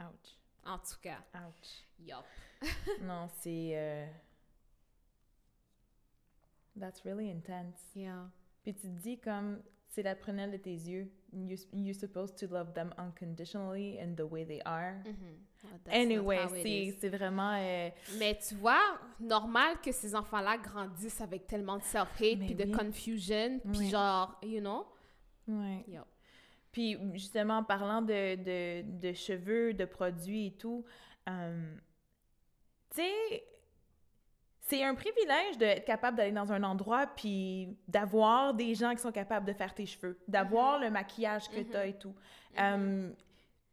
[0.00, 0.36] Ouch.
[0.64, 1.84] En tout cas, Ouch.
[2.00, 2.24] yup.
[3.02, 3.72] non, c'est.
[3.74, 4.06] euh,
[6.78, 7.92] That's really intense.
[7.94, 8.30] Yeah.
[8.62, 11.10] Puis tu te dis comme c'est la prunelle de tes yeux.
[11.34, 14.94] You, you're supposed to love them unconditionally in the way they are.
[15.04, 15.38] Mhm.
[15.64, 17.54] Oh, Anyway, c'est vraiment.
[17.58, 18.80] euh, Mais tu vois,
[19.20, 22.72] normal que ces enfants-là grandissent avec tellement de self-hate, puis de oui.
[22.72, 23.88] confusion, puis Oui.
[23.90, 24.86] genre, you know?
[25.88, 26.04] Yup.
[26.72, 30.84] Puis justement, en parlant de, de, de cheveux, de produits et tout,
[31.28, 31.74] euh,
[32.90, 33.44] tu sais,
[34.72, 39.12] c'est un privilège d'être capable d'aller dans un endroit puis d'avoir des gens qui sont
[39.12, 42.14] capables de faire tes cheveux, d'avoir le maquillage que tu as et tout.
[42.58, 43.10] Euh,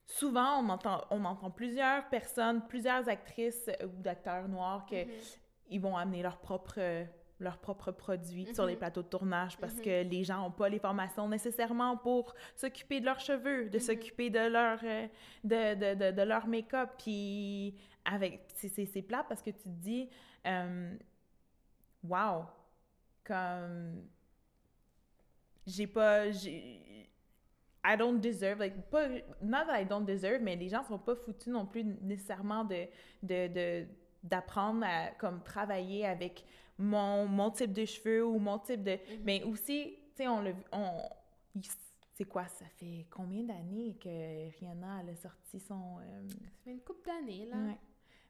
[0.06, 5.06] souvent, on entend, on entend plusieurs personnes, plusieurs actrices euh, ou d'acteurs noirs que
[5.70, 7.06] ils vont amener leurs propres
[7.40, 10.80] leurs propres produits sur les plateaux de tournage parce que les gens n'ont pas les
[10.80, 15.08] formations nécessairement pour s'occuper de leurs cheveux, de s'occuper de leur euh,
[15.46, 16.90] de, de, de, de leur make-up.
[16.98, 20.10] Puis avec c'est plat parce que tu te dis
[20.46, 20.96] euh,
[22.04, 22.44] wow
[23.24, 24.08] comme
[25.68, 27.08] j'ai pas j'ai
[27.84, 29.08] I don't deserve like pas
[29.42, 32.86] not that I don't deserve mais les gens sont pas foutus non plus nécessairement de
[33.24, 33.88] de de
[34.24, 36.44] d'apprendre à comme travailler avec
[36.78, 39.22] mon, mon type de cheveux ou mon type de Mhm.
[39.24, 40.92] mais aussi tu sais on le on
[42.14, 46.72] c'est quoi ça fait combien d'années que Rihanna elle a sorti son euh, Ça fait
[46.72, 47.56] une couple d'années, là.
[47.56, 47.78] ouais.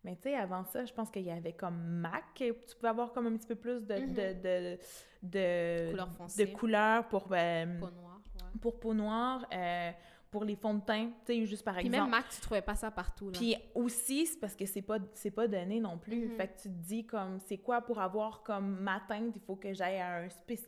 [0.04, 2.90] Mais tu sais avant ça je pense qu'il y avait comme MAC que tu pouvais
[2.90, 4.14] avoir comme un petit peu plus de Mhm.
[4.14, 4.80] de, de,
[5.24, 6.52] de Couleur de foncée.
[6.54, 8.60] couleurs pour euh, Peau noire, ouais.
[8.62, 9.92] pour peau noire euh,
[10.32, 12.62] pour les fonds de teint tu sais juste par Puis exemple même Mac, tu trouvais
[12.62, 13.38] pas ça partout, là.
[13.38, 16.28] puis aussi, c'est parce que c'est pas, c'est pas donné non plus.
[16.28, 16.36] Mhm.
[16.38, 19.56] Fait que tu te dis comme, c'est quoi pour avoir comme ma teinte, il faut
[19.56, 20.22] que j'aille à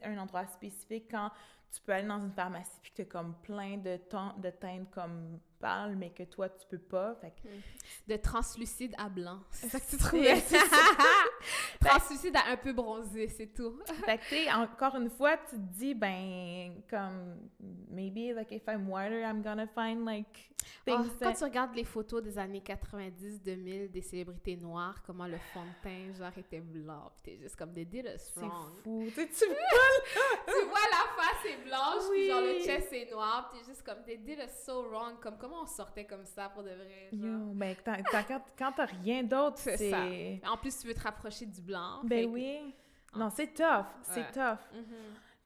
[0.04, 1.30] un, endroit spécifique quand
[1.72, 4.00] tu peux aller dans une pharmacie puis que t'as comme plein de,
[4.42, 7.16] de teintes comme pâle, mais que toi, tu peux pas.
[7.22, 9.40] Fait que De translucide à blanc.
[9.52, 10.42] C'est ça que tu trouvais.
[11.80, 13.80] translucide à un peu bronzé, c'est tout.
[14.06, 17.50] fait que, tu sais, encore une fois, tu te dis, ben, comme,
[17.90, 20.51] maybe, like, if I'm whiter, I'm gonna find, like,
[20.88, 25.38] Oh, things quand tu regardes les photos des années 90-2000 des célébrités noires, comment le
[25.54, 27.12] fond de teint, genre, était blanc.
[27.16, 28.70] Puis t'es juste comme, they did C'est wrong.
[28.84, 29.06] fou.
[29.14, 32.64] Tu tu tu vois la face est blanche, puis genre le Oui.
[32.64, 35.20] chest est noir, puis t'es juste comme, they did so wrong.
[35.20, 37.26] Comme, comment on sortait comme ça pour de vrai, genre?
[37.48, 40.04] Yo, ben, t'as- t'as- quand, quand t'as rien d'autre, C'est ça.
[40.52, 42.02] En plus, tu veux te rapprocher du blanc.
[42.04, 42.76] Ben que- oui.
[43.16, 43.86] Non, c'est tough.
[44.04, 44.32] C'est Ouais.
[44.32, 44.60] tough.
[44.74, 44.96] Mhm.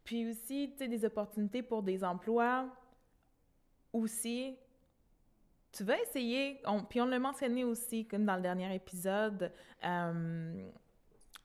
[0.03, 2.67] Puis aussi, tu sais, des opportunités pour des emplois.
[3.93, 4.57] Aussi,
[5.75, 9.51] tu vas essayer, on- puis on l'a mentionné aussi, comme dans le dernier épisode,
[9.83, 10.69] euh,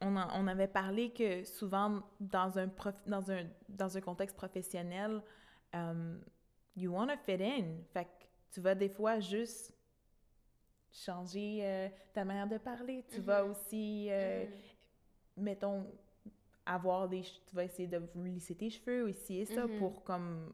[0.01, 4.37] on, en- on avait parlé que souvent, dans un, prof- dans un, dans un contexte
[4.37, 5.21] professionnel,
[5.75, 6.19] euh,
[6.77, 7.65] you want to fit in.
[7.93, 9.75] Fait que tu vas des fois juste
[10.93, 13.05] changer euh, ta manière de parler.
[13.11, 13.51] Tu vas Mhm.
[13.51, 14.07] aussi...
[14.11, 14.45] euh,
[15.37, 15.45] Mhm.
[15.45, 15.87] mettons,
[16.67, 17.23] avoir des...
[17.23, 19.79] Tu vas essayer de lisser tes cheveux aussi et ça Mhm.
[19.79, 20.53] pour comme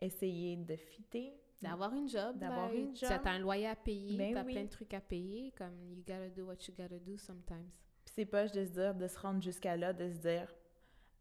[0.00, 1.32] essayer de fitter.
[1.62, 2.36] D'avoir une job.
[2.38, 3.10] D'avoir like, une job.
[3.24, 4.52] as un loyer à payer, Ben tu as oui.
[4.52, 5.52] plein de trucs à payer.
[5.56, 7.70] Comme, you gotta do what you gotta do sometimes.
[8.04, 10.54] Puis c'est pas de se dire, de se rendre jusqu'à là, de se dire,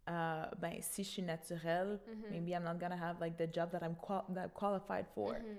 [0.10, 2.30] euh, ben, si je suis naturelle, Mhm.
[2.30, 5.32] maybe I'm not gonna have like the job that I'm, qual- that I'm qualified for.
[5.34, 5.58] Mhm.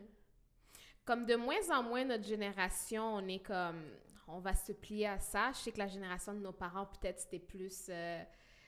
[1.06, 3.82] Comme de moins en moins notre génération, on est comme,
[4.28, 5.50] on va se plier à ça.
[5.52, 8.22] Je sais que la génération de nos parents, peut-être, c'était plus, euh,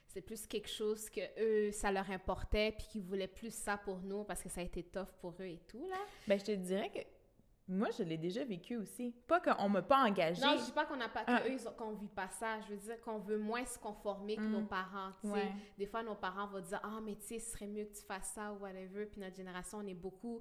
[0.08, 3.98] c'est plus quelque chose que eux, ça leur importait, puis qu'ils voulaient plus ça pour
[3.98, 5.96] nous parce que ça a été tough pour eux et tout là.
[6.26, 7.00] Ben, je te dirais que
[7.68, 9.12] moi, je l'ai déjà vécu aussi.
[9.26, 10.40] Pas qu'on m'a pas engagée.
[10.40, 11.42] Non, je dis pas qu'on n'a pas, Ah.
[11.76, 12.60] qu'on vit pas ça.
[12.60, 14.52] Je veux dire qu'on veut moins se conformer que Mm.
[14.52, 15.10] nos parents.
[15.20, 15.32] tu sais.
[15.34, 15.52] Ouais.
[15.76, 18.02] Des fois, nos parents vont dire Ah, mais tu sais, ce serait mieux que tu
[18.04, 19.06] fasses ça ou whatever.
[19.06, 20.40] Puis notre génération, on est beaucoup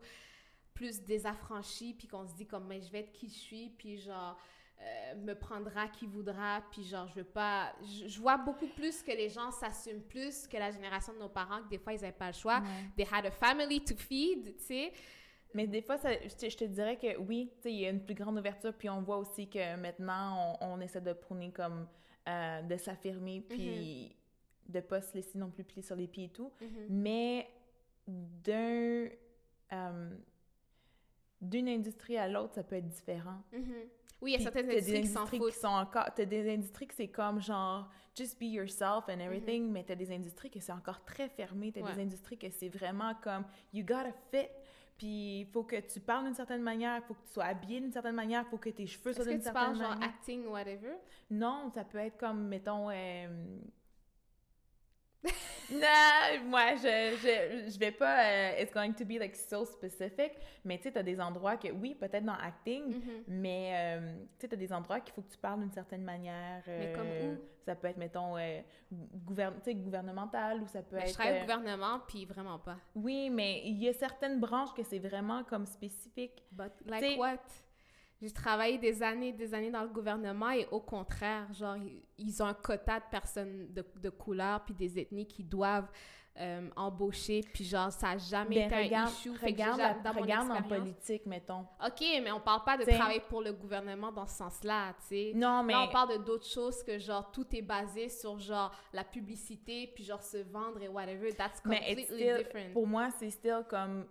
[0.76, 1.96] plus désaffranchis.
[1.96, 3.70] Puis qu'on se dit comme, mais je vais être qui je suis.
[3.72, 4.38] Puis genre,
[4.82, 6.62] euh, me prendra qui voudra.
[6.72, 7.74] Puis genre, je veux pas.
[7.82, 11.30] Je, je vois beaucoup plus que les gens s'assument plus que la génération de nos
[11.30, 12.60] parents, que des fois, ils n'avaient pas le choix.
[12.60, 12.90] Ouais.
[12.98, 14.94] They had a family to feed, tu sais.
[15.54, 17.86] Mais des fois, ça, je, te, je te dirais que oui, tu sais, il y
[17.86, 21.14] a une plus grande ouverture, puis on voit aussi que maintenant, on, on essaie de
[21.14, 21.88] prôner comme
[22.28, 24.16] euh, de s'affirmer, puis
[24.68, 26.52] de pas se laisser non plus plier sur les pieds et tout.
[26.60, 26.88] Mhm.
[26.90, 27.50] Mais
[28.08, 29.10] d'un
[29.74, 30.16] euh,
[31.40, 33.42] d'une industrie à l'autre, ça peut être différent.
[33.54, 33.76] Mhm.
[34.22, 35.54] Oui, il y a certaines industries qui s'en foutent.
[35.54, 39.84] sont encore t'as des industries que c'est comme genre just be yourself and everything mais
[39.84, 41.84] t'as des industries que c'est encore très fermé t'as Mm-hmm.
[41.86, 41.96] Ouais.
[41.96, 44.48] des industries que c'est vraiment comme you gotta fit
[44.98, 47.82] puis il faut que tu parles d'une certaine manière il faut que tu sois habillé
[47.82, 49.76] d'une certaine manière il faut que tes cheveux soient Est-ce que d'une tu certaine parles
[49.78, 50.94] genre manière acting whatever?
[51.30, 53.28] non ça peut être comme mettons euh,
[55.72, 60.34] non, moi, je, je, je vais pas, euh, it's going to be like so specific,
[60.64, 63.24] mais tu sais, t'as des endroits que, oui, peut-être dans acting, Mhm.
[63.28, 66.62] mais, euh, tu sais, t'as des endroits qu'il faut que tu parles d'une certaine manière.
[66.68, 67.38] Mais comme euh, où?
[67.66, 68.62] Ça peut être, mettons, euh,
[69.26, 71.14] gouvern gouvernemental ou ça peut Mais je être...
[71.16, 72.78] travaille au gouvernement, puis vraiment pas.
[72.94, 76.44] oui, mais il y a certaines branches que c'est vraiment comme spécifique.
[76.52, 77.40] But like T'sais- what?
[78.22, 81.76] J'ai travaillé des années des années dans le gouvernement et au contraire, genre,
[82.18, 85.90] ils- ont un quota de personnes de, de couleur puis des ethnies qui doivent
[86.38, 89.34] euh, embaucher, puis genre, ça n'a jamais Ben, été regarde, un issue.
[89.36, 91.62] Fait que regarde, la- jamais- dans mon regarde en expérience- politique, mettons.
[91.86, 95.08] OK, mais on parle pas de T'sais- travailler pour le gouvernement dans ce sens-là, tu
[95.08, 95.32] sais.
[95.34, 95.72] Non, mais...
[95.72, 99.90] Là, on parle de d'autres choses que genre tout est basé sur genre la publicité
[99.96, 101.34] puis genre se vendre et whatever.
[101.34, 102.74] That's Mais completely still- different.
[102.74, 104.06] pour moi, c'est still comme...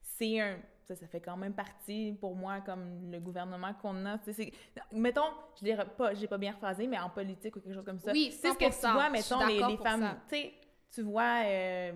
[0.00, 0.58] C'est un...
[0.86, 4.18] Ça, ça fait quand même partie, pour moi, comme le gouvernement qu'on a.
[4.18, 4.52] C'est-
[4.92, 5.26] Mettons,
[5.60, 8.12] je re- pas, j'ai pas bien rephrasé, mais en politique ou quelque chose comme ça.
[8.12, 10.16] Oui, sais, ce que tu 100%, vois, mettons, les, les femmes...
[10.28, 10.54] Tu sais,
[10.92, 11.92] tu vois, euh,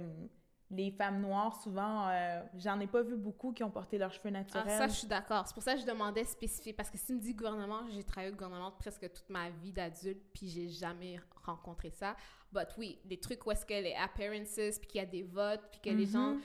[0.73, 4.29] les femmes noires, souvent, euh, j'en ai pas vu beaucoup qui ont porté leurs cheveux
[4.29, 4.69] Ah, naturels.
[4.79, 5.47] ça, je suis d'accord.
[5.47, 6.77] C'est pour ça que je demandais spécifique.
[6.77, 9.73] Parce que si tu me dis gouvernement, j'ai travaillé au gouvernement presque toute ma vie
[9.73, 12.17] d'adulte, puis j'ai jamais rencontré ça.
[12.53, 15.63] But oui, des trucs où est-ce que les appearances, puis qu'il y a des votes,
[15.71, 16.41] puis que les gens Mhm.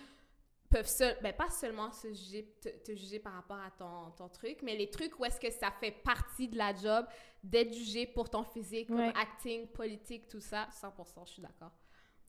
[0.76, 4.28] Peuvent seul, ben pas seulement se juger, te, te juger par rapport à ton, ton
[4.28, 7.06] truc, mais les trucs où est-ce que ça fait partie de la job
[7.42, 11.72] d'être jugé pour ton physique, comme acting, politique, tout ça, 100%, je suis d'accord.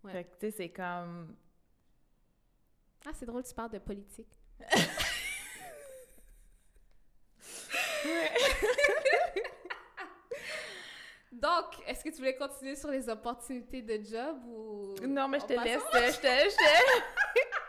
[0.04, 0.12] Ouais.
[0.12, 1.34] Fait que, tu sais, c'est comme...
[3.04, 4.30] Ah, c'est drôle, tu parles de politique.
[11.32, 14.94] Donc, est-ce que tu voulais continuer sur les opportunités de job ou...
[15.04, 15.82] Non, mais je te laisse.
[15.92, 16.62] Je te, je te...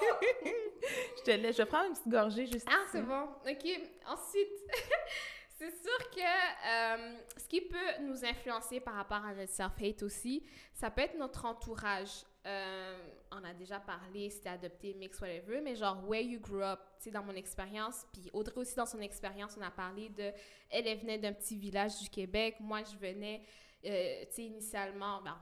[1.18, 1.56] je te laisse.
[1.56, 3.22] Je vais prendre une petite gorgée juste Ah, c'est bon.
[3.22, 3.80] OK.
[4.06, 4.48] Ensuite,
[5.58, 10.44] c'est sûr que euh, ce qui peut nous influencer par rapport à notre self-hate aussi,
[10.72, 12.24] ça peut être notre entourage.
[12.46, 12.98] Euh,
[13.30, 17.04] on a déjà parlé, c'était adopté, mix, whatever, mais genre, where you grew up, tu
[17.04, 20.32] sais, dans mon expérience, puis Audrey aussi dans son expérience, on a parlé de,
[20.70, 23.42] elle, elle venait d'un petit village du Québec, moi, je venais,
[23.84, 25.36] euh, tu sais, initialement, ben,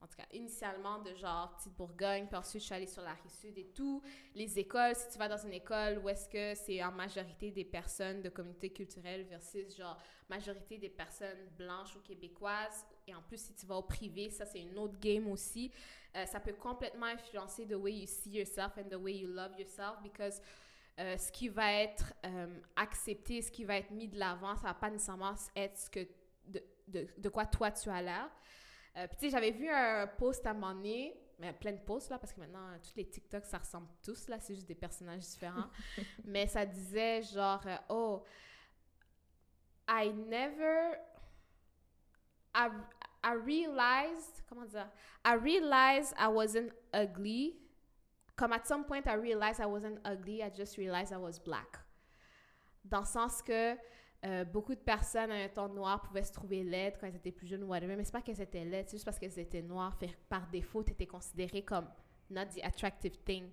[0.00, 3.12] en tout cas, initialement de genre petite Bourgogne, puis ensuite je suis allée sur la
[3.14, 4.00] rive sud et tout.
[4.34, 7.64] Les écoles, si tu vas dans une école où est-ce que c'est en majorité des
[7.64, 13.40] personnes de communauté culturelle versus genre majorité des personnes blanches ou québécoises, et en plus
[13.40, 15.72] si tu vas au privé, ça c'est une autre game aussi,
[16.16, 19.58] euh, ça peut complètement influencer the way you see yourself and the way you love
[19.58, 20.40] yourself because
[21.00, 24.68] euh, ce qui va être euh, accepté, ce qui va être mis de l'avant, ça
[24.68, 26.06] va pas nécessairement être ce que
[26.46, 28.30] de, de, de quoi toi tu as l'air.
[28.96, 31.78] Euh, puis tu sais, j'avais vu un post à un moment donné, mais plein de
[31.78, 34.74] posts là, parce que maintenant, tous les TikTok, ça ressemble tous là, c'est juste des
[34.74, 35.68] personnages différents.
[36.24, 38.24] mais ça disait genre, euh, oh,
[39.88, 40.96] I never,
[42.54, 42.68] I,
[43.22, 44.90] I realized, comment dire,
[45.24, 47.56] I realized I wasn't ugly.
[48.36, 51.78] Comme at some point I realized I wasn't ugly, I just realized I was black.
[52.84, 53.76] Dans le sens que
[54.24, 57.30] euh, beaucoup de personnes à un temps noir pouvaient se trouver laides quand elles étaient
[57.30, 59.62] plus jeunes ou whatever, mais c'est pas qu'elles étaient laides, c'est juste parce qu'elles étaient
[59.62, 59.96] noires.
[59.96, 61.88] Fait par défaut, tu étais considérée comme
[62.28, 63.50] not the attractive thing.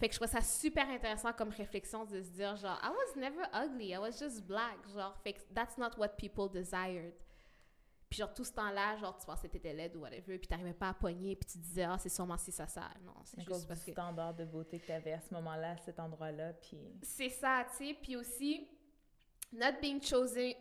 [0.00, 3.20] Fait que je trouve ça super intéressant comme réflexion de se dire genre I was
[3.20, 7.14] never ugly, I was just black, genre fait que that's not what people desired.
[8.10, 10.74] Puis genre tout ce temps-là, genre tu pensais que t'étais laide ou whatever, puis t'arrivais
[10.74, 12.90] pas à pogner, puis tu disais ah c'est sûrement si ça ça.
[13.04, 16.00] Non, c'est juste parce que standard de beauté que t'avais à ce moment-là, à cet
[16.00, 18.68] endroit-là, puis c'est ça, tu sais, puis aussi
[19.52, 20.54] not being chosen,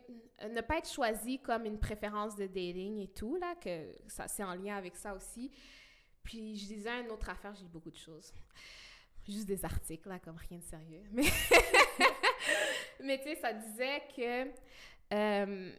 [0.49, 4.43] ne pas être choisi comme une préférence de dating et tout, là, que ça, c'est
[4.43, 5.51] en lien avec ça aussi.
[6.23, 8.34] Puis je disais une autre affaire, j'ai lu beaucoup de choses.
[9.27, 11.04] Juste des articles, là, comme rien de sérieux.
[11.12, 11.23] Mais,
[13.04, 14.51] Mais tu sais, ça disait que
[15.13, 15.71] euh,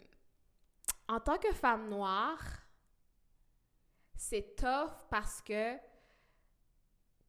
[1.09, 2.41] en tant que femme noire,
[4.17, 5.77] c'est tough parce que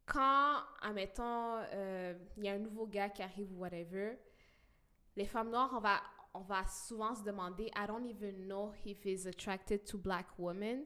[0.06, 4.18] quand, admettons, euh, il y a un nouveau gars qui arrive ou whatever,
[5.16, 6.00] les femmes noires, on va,
[6.34, 10.84] on va souvent se demander I don't even know if he's attracted to black women.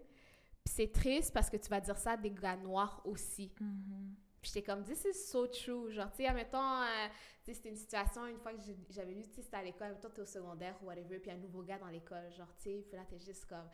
[0.65, 3.53] C'est triste parce que tu vas dire ça à des gars noirs aussi.
[3.61, 4.15] Mm-hmm.
[4.41, 5.91] Puis j'étais comme, this is so true.
[5.91, 7.09] Genre, tu sais, admettons, euh,
[7.45, 8.61] tu sais, c'était une situation, une fois que
[8.91, 11.37] j'avais lu, tu sais, c'était à l'école, admettons, t'es au secondaire ou whatever, puis un
[11.37, 13.69] nouveau gars dans l'école, genre, tu sais, puis là, t'es juste comme.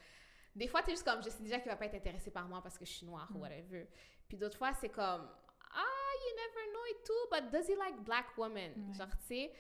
[0.55, 2.63] Des fois, t'es juste comme, je sais déjà qu'il va pas être intéressé par moi
[2.63, 3.41] parce que je suis noire ou mm.
[3.41, 3.89] whatever.
[4.29, 5.29] Puis d'autres fois, c'est comme,
[5.75, 8.95] ah, you never know it too, but does he like black women?
[8.95, 9.53] Genre, tu sais.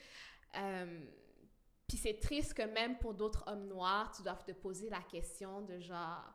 [0.56, 1.04] Euh,
[1.86, 5.60] puis c'est triste que même pour d'autres hommes noirs, tu dois te poser la question
[5.62, 6.32] de genre,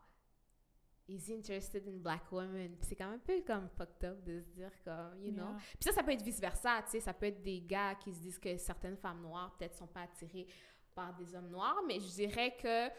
[1.08, 2.78] is he interested in black women?
[2.82, 5.56] C'est quand même un peu comme fucked up de se dire comme, you know?
[5.80, 8.20] Puis ça, ça peut être vice-versa, tu sais, ça peut être des gars qui se
[8.20, 10.48] disent que certaines femmes noires peut-être sont pas attirées
[10.94, 12.90] par des hommes noirs, mais je dirais que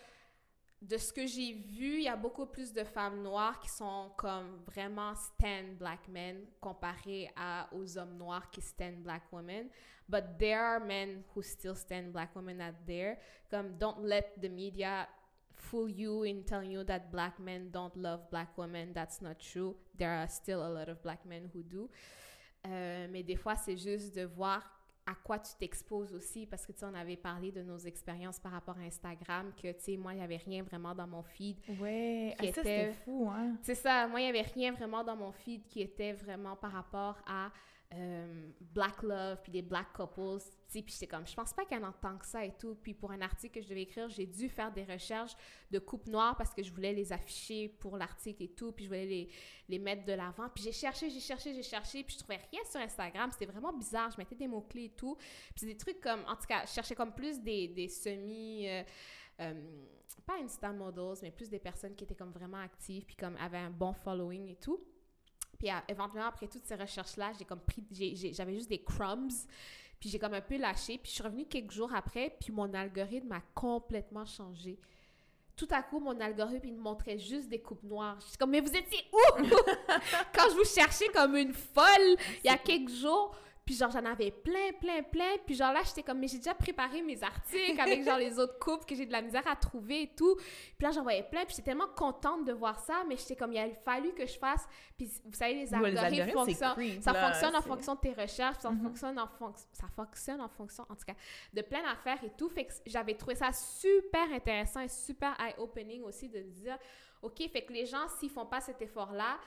[0.80, 4.10] de ce que j'ai vu, il y a beaucoup plus de femmes noires qui sont
[4.16, 9.68] comme vraiment stand black men comparé à, aux hommes noirs qui stand black women.
[10.08, 13.18] But there are men who still stand black women out there.
[13.50, 15.06] Comme don't let the media
[15.54, 18.92] fool you in telling you that black men don't love black women.
[18.94, 19.76] That's not true.
[19.98, 21.90] There are still a lot of black men who do.
[22.66, 26.72] Euh, mais des fois, c'est juste de voir à quoi tu t'exposes aussi, parce que,
[26.72, 29.96] tu sais, on avait parlé de nos expériences par rapport à Instagram, que, tu sais,
[29.96, 31.58] moi, il n'y avait rien vraiment dans mon feed.
[31.80, 33.56] Ouais, qui ah, ça, c'était fou, hein?
[33.62, 36.72] C'est ça, moi, il n'y avait rien vraiment dans mon feed qui était vraiment par
[36.72, 37.50] rapport à
[37.92, 41.80] euh, black love, puis des black couples, puis j'étais comme, je pense pas qu'il y
[41.80, 42.76] en a tant que ça et tout.
[42.76, 45.34] Puis pour un article que je devais écrire, j'ai dû faire des recherches
[45.70, 48.90] de coupes noires parce que je voulais les afficher pour l'article et tout, puis je
[48.90, 49.28] voulais les,
[49.68, 50.48] les mettre de l'avant.
[50.54, 53.30] Puis j'ai cherché, j'ai cherché, j'ai cherché, puis je trouvais rien sur Instagram.
[53.32, 54.10] C'était vraiment bizarre.
[54.12, 55.16] Je mettais des mots-clés et tout.
[55.56, 58.68] Puis des trucs comme, en tout cas, je cherchais comme plus des, des semi...
[58.68, 58.82] Euh,
[59.40, 59.54] euh,
[60.26, 63.58] pas Insta models, mais plus des personnes qui étaient comme vraiment actives, puis comme avaient
[63.58, 64.78] un bon following et tout.
[65.60, 67.84] Puis éventuellement, après toutes ces recherches-là, j'ai comme pris,
[68.32, 69.28] j'avais juste des crumbs.
[70.00, 70.96] Puis j'ai comme un peu lâché.
[70.96, 74.78] Puis je suis revenue quelques jours après, puis mon algorithme a complètement changé.
[75.54, 78.16] Tout à coup, mon algorithme, il me montrait juste des coupes noires.
[78.20, 79.42] Je suis comme, mais vous étiez où?
[80.34, 83.36] Quand je vous cherchais comme une folle il y a quelques jours.
[83.70, 85.36] Puis genre, j'en avais plein, plein, plein.
[85.46, 88.58] Puis genre là, j'étais comme, mais j'ai déjà préparé mes articles avec genre les autres
[88.58, 90.34] couples que j'ai de la misère à trouver et tout.
[90.34, 91.44] Puis là, j'en voyais plein.
[91.44, 93.04] Puis j'étais tellement contente de voir ça.
[93.08, 94.66] Mais j'étais comme, il a fallu que je fasse.
[94.98, 97.00] Puis vous savez, les algorithmes, fonctionnent.
[97.00, 98.58] ça fonctionne en fonction de tes recherches.
[98.58, 98.82] Ça, mm-hmm.
[98.82, 101.14] fonctionne en fonction, ça fonctionne en fonction, en tout cas,
[101.54, 102.48] de plein d'affaires et tout.
[102.48, 106.76] Fait que j'avais trouvé ça super intéressant et super eye-opening aussi de dire,
[107.22, 109.38] OK, fait que les gens, s'ils font pas cet effort-là,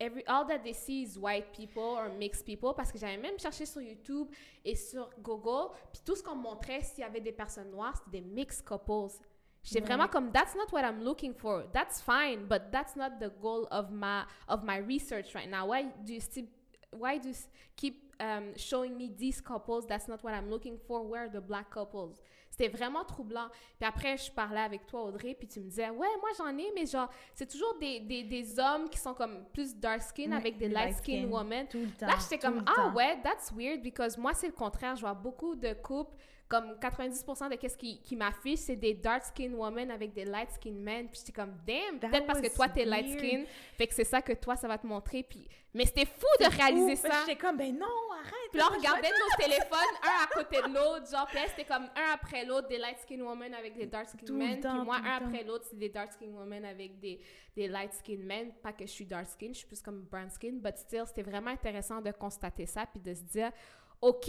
[0.00, 3.38] every, all that they see is white people or mixed people parce que j'avais même
[3.38, 4.28] cherché sur YouTube
[4.64, 8.20] et sur Google, puis tout ce qu'on montrait s'il y avait des personnes noires, c'était
[8.20, 9.12] des mixed couples.
[9.62, 11.64] J'étais vraiment comme that's not what I'm looking for.
[11.72, 15.66] That's fine, but that's not the goal of my of my research right now.
[15.66, 16.46] Why do you still
[16.92, 17.34] why do you
[17.76, 19.86] keep um, showing me these couples?
[19.86, 21.02] That's not what I'm looking for.
[21.06, 22.20] Where are the black couples?
[22.50, 23.48] C'était vraiment troublant.
[23.78, 26.70] Puis après, je parlais avec toi, Audrey, puis tu me disais, ouais, moi j'en ai,
[26.74, 30.58] mais genre, c'est toujours des, des, des, hommes qui sont comme plus dark skin avec
[30.58, 31.68] des light skin, women.
[31.68, 32.06] Tout le temps.
[32.06, 34.96] Là, j'étais comme, ah ouais, that's weird, because moi, c'est le contraire.
[34.96, 36.16] Je vois beaucoup de couples
[36.50, 40.50] comme 90% de qu'est-ce qui, qui m'affiche, c'est des dark skin women avec des light
[40.50, 41.08] skin men.
[41.08, 43.44] Puis j'étais comme, damn, peut-être parce que toi, t'es light skin.
[43.78, 45.22] Fait que c'est ça que toi, ça va te montrer.
[45.22, 45.46] Puis...
[45.72, 47.20] Mais c'était fou de réaliser ça.
[47.20, 47.86] J'étais comme, ben non,
[48.18, 51.64] arrête, Puis là, on regardait nos téléphones, un à côté de l'autre, genre, puis c'était
[51.64, 54.60] comme un après l'autre, des light skin women avec des dark skin men.
[54.60, 57.20] temps, Puis moi, un après l'autre, c'est des dark skin women avec des,
[57.54, 58.52] des light skin men.
[58.62, 61.22] Pas que je suis dark skin, je suis plus comme brown skin, but still, c'était
[61.22, 63.50] vraiment intéressant de constater ça, puis de se dire,
[64.00, 64.26] OK,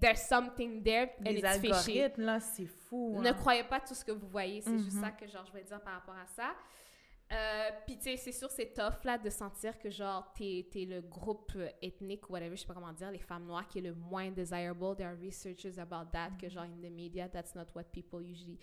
[0.00, 2.00] there's something there, and Les it's fishy.
[2.00, 3.20] algorithmes, là, c'est fou.
[3.20, 3.34] Ne hein.
[3.34, 4.60] croyez pas tout ce que vous voyez.
[4.62, 5.00] C'est juste Mhm.
[5.02, 6.54] ça que genre, je vais dire par rapport à ça.
[7.32, 10.84] Euh, Puis, tu sais, c'est sûr, c'est tough, là, de sentir que, genre, t'es es
[10.84, 13.94] le groupe ethnique, whatever, je sais pas comment dire, les femmes noires, qui est le
[13.94, 14.96] moins desirable.
[14.96, 18.58] There are researchers about that, que, genre, in the media, that's not what people usually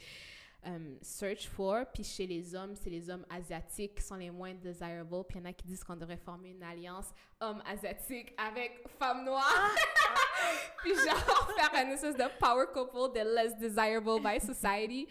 [0.63, 1.85] um, search for.
[1.91, 5.23] Puis, chez les hommes, c'est les hommes asiatiques qui sont les moins desirable.
[5.27, 7.07] Puis, il y en a qui disent qu'on devrait former une alliance
[7.39, 9.75] homme asiatique avec femmes noires.
[10.83, 15.07] Puis, genre, faire un espèce de power couple de less desirable by society.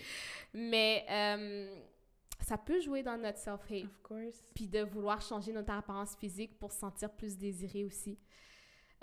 [0.55, 1.75] Mais euh,
[2.45, 3.85] ça peut jouer dans notre self-hate.
[3.85, 4.43] Of course.
[4.55, 8.19] Puis de vouloir changer notre apparence physique pour se sentir plus désiré aussi.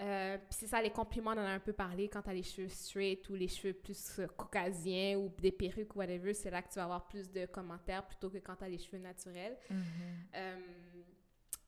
[0.02, 2.10] Euh, puis c'est ça, les compliments, on en a un peu parlé.
[2.10, 6.34] Quand t'as les cheveux straight ou les cheveux plus euh, caucasiens ou des perruques, whatever,
[6.34, 8.98] c'est là que tu vas avoir plus de commentaires plutôt que quand t'as les cheveux
[9.02, 9.58] naturels.
[9.70, 9.84] Mhm.
[10.36, 10.60] Euh,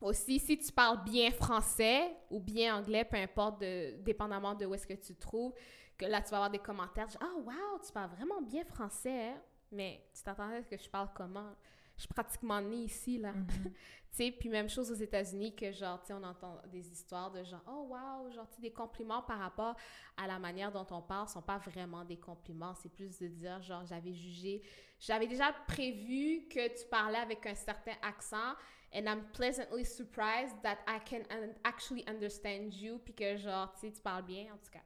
[0.01, 4.73] aussi, si tu parles bien français ou bien anglais, peu importe, de, dépendamment de où
[4.75, 5.53] est-ce que tu te trouves,
[5.97, 9.29] que là, tu vas avoir des commentaires genre «Ah, wow, tu parles vraiment bien français,
[9.29, 9.41] hein?
[9.71, 11.53] Mais tu t'attendais à ce que je parle comment?
[11.95, 13.33] Je suis pratiquement née ici, là.
[13.33, 13.47] Mhm.
[14.09, 17.29] Tu sais, puis même chose aux États-Unis que genre, tu sais, on entend des histoires
[17.29, 19.75] de genre, oh wow, genre, tu sais, des compliments par rapport
[20.15, 22.73] à la manière dont on parle sont pas vraiment des compliments.
[22.73, 24.63] C'est plus de dire, genre, j'avais jugé,
[24.99, 28.55] j'avais déjà prévu que tu parlais avec un certain accent
[28.93, 33.81] and I'm pleasantly surprised that I can un- actually understand you puis que genre, tu
[33.81, 34.83] sais, tu parles bien, en tout cas.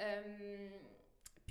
[0.00, 0.70] Euh,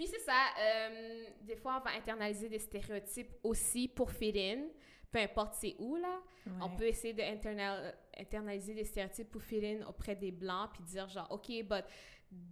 [0.04, 4.64] puis c'est ça, euh, des fois, on va internaliser des stéréotypes aussi pour fit in,
[5.12, 6.20] peu importe c'est où, là.
[6.62, 11.28] On peut essayer d'internaliser des stéréotypes pour fit in auprès des Blancs, puis dire genre,
[11.30, 11.86] OK, but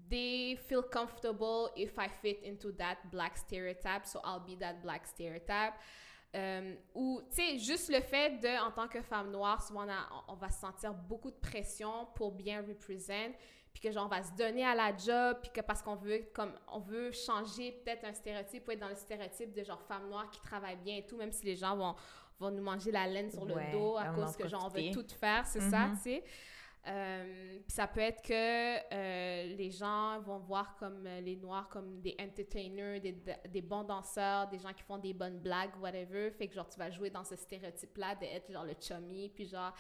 [0.09, 5.07] they feel comfortable if I fit into that black stereotype, so I'll be that black
[5.07, 5.73] stereotype.
[6.35, 9.89] Euh, ou, tu sais, juste le fait de, en tant que femme noire, souvent on,
[9.89, 13.33] a- on va se sentir beaucoup de pression pour bien représenter,
[13.73, 16.23] puis que genre on va se donner à la job, puis que parce qu'on veut,
[16.33, 20.09] comme, on veut changer peut-être un stéréotype pour être dans le stéréotype de genre femme
[20.09, 21.95] noire qui travaille bien et tout, même si les gens vont,
[22.39, 24.91] vont nous manger la laine sur Ouais, le dos à cause que genre on veut
[24.91, 25.95] tout faire, c'est ça, Mhm.
[25.97, 26.23] tu sais.
[26.87, 31.99] Euh, ça peut être que euh, les gens vont voir comme euh, les noirs comme
[31.99, 33.17] des entertainers, des,
[33.49, 36.31] des bons danseurs, des gens qui font des bonnes blagues, whatever.
[36.31, 39.73] Fait que genre tu vas jouer dans ce stéréotype-là d'être genre le chummy, puis genre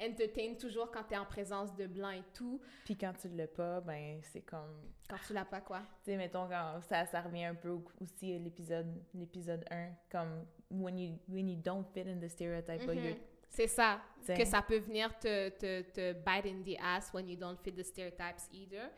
[0.00, 2.60] entertain toujours quand t'es en présence de blancs et tout.
[2.84, 4.92] Puis quand tu l'as pas, ben c'est comme...
[5.08, 5.80] Quand tu l'as pas, quoi.
[6.04, 9.90] Tu sais, mettons, quand ça, ça revient un peu au- aussi à l'épisode l'épisode 1,
[10.10, 13.16] comme when you, when you don't fit in the stereotype, but you're...
[13.48, 14.00] C'est ça.
[14.26, 17.72] que ça peut venir te, te, te bite in the ass when you don't fit
[17.72, 18.90] the stereotypes either.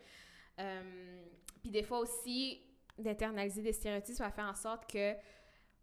[0.59, 1.25] Euh,
[1.61, 2.61] puis des fois aussi,
[2.97, 5.15] d'internaliser des stéréotypes, ça va faire en sorte que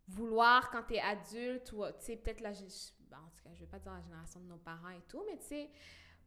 [0.08, 2.50] vouloir, quand tu es adulte, ou tu sais, peut-être la...
[2.50, 5.36] en tout cas, je vais pas dire la génération de nos parents et tout, mais
[5.38, 5.70] tu sais,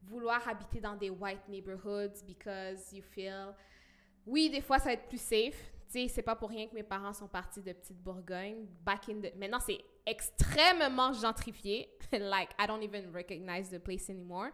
[0.02, 3.54] vouloir habiter dans des white neighborhoods because you feel...
[4.26, 5.72] Oui, des fois, ça va être plus safe.
[5.88, 8.68] Tu sais, c'est pas pour rien que mes parents sont partis de Petite Bourgogne.
[8.84, 9.36] Back in the...
[9.36, 9.80] Maintenant, c'est
[10.10, 11.90] extrêmement gentrifié.
[12.12, 14.52] like, I don't even recognize the place anymore.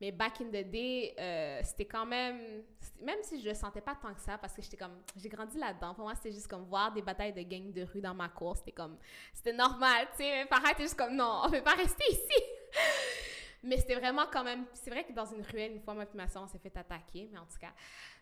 [0.00, 2.62] Mais back in the day, euh, c'était quand même...
[3.02, 5.02] Même si je le sentais pas tant que ça, parce que j'étais comme...
[5.14, 5.94] J'ai grandi là-dedans.
[5.94, 8.56] Pour moi, c'était juste comme voir des batailles de gangs de rue dans ma cour.
[8.56, 8.96] C'était comme...
[9.34, 10.42] C'était normal, tu sais.
[10.42, 12.42] Mes parents étaient juste comme, non, on peut pas rester ici.
[13.62, 14.64] Mais c'était vraiment quand même...
[14.72, 17.28] C'est vrai que dans une ruelle, une fois, et ma soeur, on s'est fait attaquer,
[17.30, 17.72] mais en tout cas...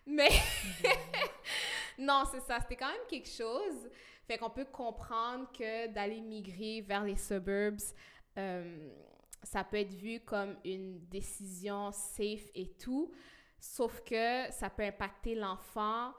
[0.05, 0.27] Mais...
[1.99, 2.59] non, c'est ça.
[2.61, 3.89] C'était quand même quelque chose.
[4.25, 7.81] Fait qu'on peut comprendre que d'aller migrer vers les suburbs,
[8.37, 8.89] euh,
[9.43, 13.11] ça peut être vu comme une décision safe et tout,
[13.59, 16.13] sauf que ça peut impacter l'enfant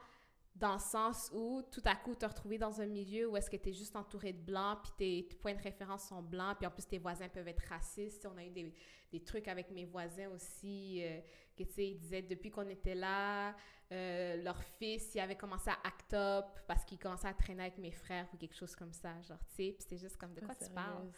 [0.55, 3.57] dans le sens où tout à coup, te retrouver dans un milieu où est-ce que
[3.57, 6.71] tu es juste entouré de blancs, puis tes, points de référence sont blancs, puis en
[6.71, 8.27] plus tes voisins peuvent être racistes.
[8.31, 8.73] On a eu des,
[9.11, 11.19] des trucs avec mes voisins aussi, euh,
[11.63, 13.55] que tu sais, ils disaient depuis qu'on était là,
[13.91, 17.77] euh, leur fils, il avait commencé à act up parce qu'il commençait à traîner avec
[17.77, 20.41] mes frères ou quelque chose comme ça, genre, tu sais, puis c'était juste comme de
[20.41, 21.11] quoi tu parles?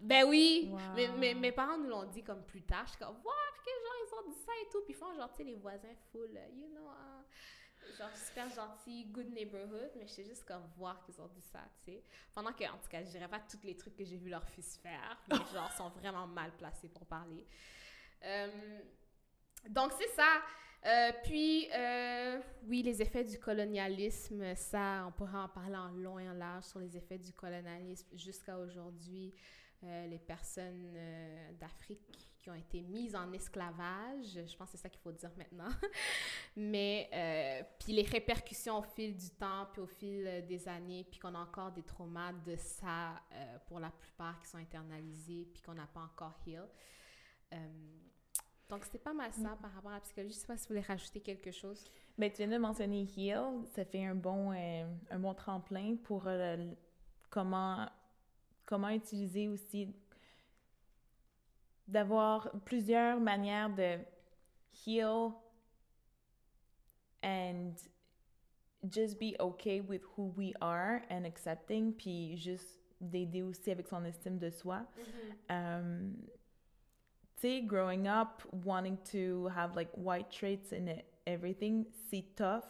[0.00, 0.68] Ben oui!
[0.72, 0.78] Wow.
[0.94, 2.84] Mais, mais- mes parents nous l'ont dit comme plus tard.
[2.86, 4.80] Je suis comme, voir que genre, ils ont dit ça et tout.
[4.84, 7.24] Puis ils font genre, tu sais, les voisins full, euh, you know, hein,
[7.98, 9.90] genre super gentil, good neighborhood.
[9.96, 12.02] Mais je sais juste comme voir qu'ils ont dit ça, tu sais.
[12.34, 14.48] Pendant que, en tout cas, je dirais pas tous les trucs que j'ai vu leur
[14.48, 17.46] fils faire, mais genre, sont vraiment mal placés pour parler.
[18.24, 18.80] Euh,
[19.70, 20.42] donc, c'est ça.
[20.86, 26.18] Euh, puis, euh, oui, les effets du colonialisme, ça, on pourrait en parler en long
[26.18, 29.34] et en large sur les effets du colonialisme jusqu'à aujourd'hui.
[29.84, 30.96] Euh, les personnes
[31.60, 32.00] d'Afrique
[32.38, 34.38] qui ont été mises en esclavage.
[34.46, 35.68] Je pense que c'est ça qu'il faut dire maintenant.
[36.56, 41.34] Mais, puis les répercussions au fil du temps, puis au fil des années, puis qu'on
[41.34, 43.20] a encore des traumas de ça
[43.66, 46.66] pour la plupart qui sont internalisés, puis qu'on n'a pas encore heal.
[48.68, 50.34] Donc, c'était pas mal ça par rapport à la psychologie.
[50.34, 51.84] Je sais pas si vous voulez rajouter quelque chose.
[52.18, 53.64] Ben, tu viens de mentionner heal.
[53.74, 56.28] Ça fait un bon, un bon tremplin pour
[57.30, 57.88] comment,
[58.64, 59.94] comment utiliser aussi
[61.86, 63.98] d'avoir plusieurs manières de
[64.84, 65.30] heal
[67.22, 67.74] and
[68.90, 74.04] just be okay with who we are and accepting, puis juste d'aider aussi avec son
[74.04, 74.86] estime de soi.
[74.98, 75.80] Mm-hmm.
[75.80, 76.35] Um, tu
[77.40, 80.86] sais, growing up, wanting to have like white traits in
[81.26, 82.64] everything, c'est tough.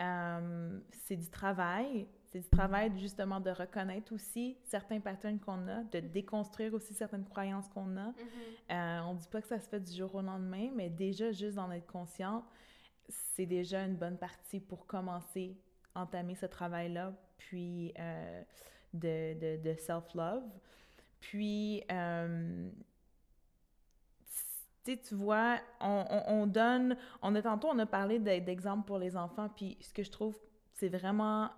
[0.00, 2.06] Um, c'est du travail.
[2.24, 7.24] C'est du travail justement de reconnaître aussi certains patterns qu'on a, de déconstruire aussi certaines
[7.24, 8.08] croyances qu'on a.
[8.08, 8.72] Mm-hmm.
[8.72, 11.54] euh, on dit pas que ça se fait du jour au lendemain, mais déjà juste
[11.54, 12.44] d'en être conscient,
[13.08, 15.56] c'est déjà une bonne partie pour commencer,
[15.94, 18.42] entamer ce travail-là, puis euh,
[18.92, 20.42] de, de, de self-love.
[21.20, 22.68] Puis, euh,
[24.84, 29.16] tu vois, on, on, on, donne, on a tantôt, on a parlé d'exemples pour les
[29.16, 30.38] enfants, puis ce que je trouve,
[30.74, 31.50] c'est vraiment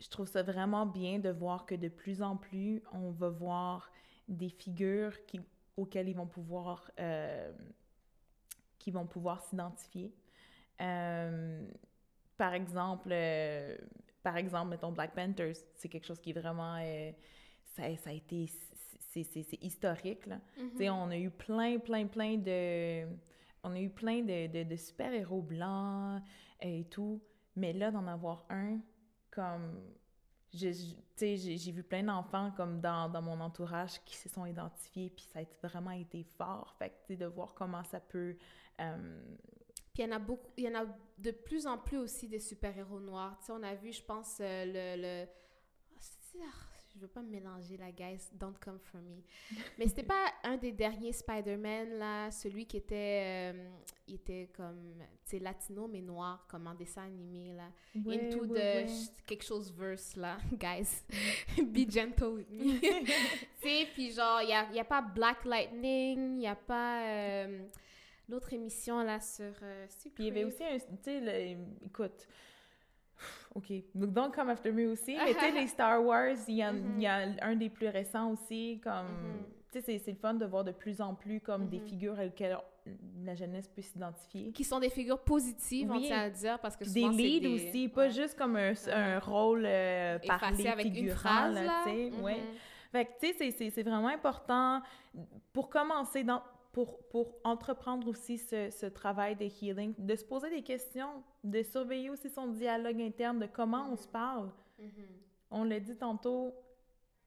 [0.00, 3.90] je trouve ça vraiment bien de voir que de plus en plus, on va voir
[4.28, 5.40] des figures qui,
[5.76, 7.52] auxquelles ils vont pouvoir, euh,
[8.78, 10.12] qui vont pouvoir s'identifier.
[10.80, 11.66] Euh,
[12.38, 13.76] par exemple, euh,
[14.22, 16.76] par exemple, mettons Black Panthers, c'est quelque chose qui est vraiment,
[17.76, 18.46] ça, ça, a été,
[19.12, 20.40] c'est historique là.
[20.58, 20.90] Mm-hmm.
[20.90, 23.06] On a eu plein, plein, plein de,
[23.62, 26.22] on a eu plein de, de, de super héros blancs
[26.60, 27.20] et tout,
[27.56, 28.78] mais là d'en avoir un
[29.30, 29.80] comme
[30.52, 35.40] j'ai vu plein d'enfants comme dans, dans, mon entourage qui se sont identifiés puis ça
[35.40, 38.36] a vraiment été fort fait que de voir comment ça peut
[38.80, 39.22] euh,
[39.92, 40.86] puis il y en a beaucoup il y en a
[41.18, 44.02] de plus en plus aussi des super héros noirs tu sais on a vu je
[44.02, 45.28] pense euh, le, le
[46.94, 49.22] je veux pas me mélanger la guys, don't come for me.
[49.78, 53.68] Mais c'était pas un des derniers Spider-Man là, celui qui était euh,
[54.08, 57.70] il était comme tu sais latino mais noir comme en dessin animé là.
[57.94, 58.88] Into the
[59.26, 61.04] quelque chose verse là, guys.
[61.62, 62.80] Be gentle with me.
[62.80, 63.12] tu
[63.62, 67.04] sais puis genre il y a, y a pas Black Lightning, il y a pas
[67.06, 67.66] euh,
[68.28, 69.86] l'autre émission là sur euh,
[70.18, 72.26] il y avait aussi un tu sais écoute
[73.54, 73.72] OK.
[73.94, 75.16] Donc, Don't Come After Me aussi.
[75.16, 77.38] Mais tu sais, les Star Wars, il y, a, il y, a mm-hmm.
[77.42, 78.92] un des plus récents aussi, comme...
[78.92, 79.72] Mm-hmm.
[79.72, 81.84] Tu sais, c'est le fun de voir de plus en plus comme des mm-hmm.
[81.84, 82.58] figures auxquelles
[83.24, 84.50] la jeunesse peut s'identifier.
[84.52, 88.08] Qui sont des figures positives, on tient à dire, parce que Des leads aussi, pas
[88.08, 92.40] juste comme un, un rôle euh, parlé, avec une phrase, tu sais, ouais.
[92.92, 94.82] Fait que, tu sais, c'est vraiment important
[95.52, 96.42] pour commencer dans
[96.72, 101.62] pour, pour entreprendre aussi ce, ce, travail de healing, de se poser des questions, de
[101.62, 104.12] surveiller aussi son dialogue interne, de comment on se mm-hmm.
[104.12, 104.50] parle.
[104.80, 105.06] Mm-hmm.
[105.50, 106.54] On l'a dit tantôt,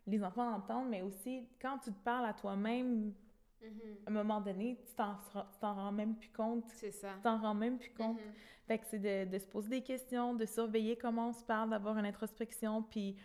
[0.08, 3.14] les enfants entendent, mais aussi quand tu te parles à toi-même,
[3.62, 4.06] mm-hmm.
[4.06, 6.66] à un moment donné, tu t'en rends même plus compte.
[6.76, 7.14] C'est ça.
[7.16, 8.20] Tu t'en rends même plus compte.
[8.66, 11.72] Fait que c'est de, de, se poser des questions, de surveiller comment on se parle,
[11.72, 13.18] d'avoir une introspection, puis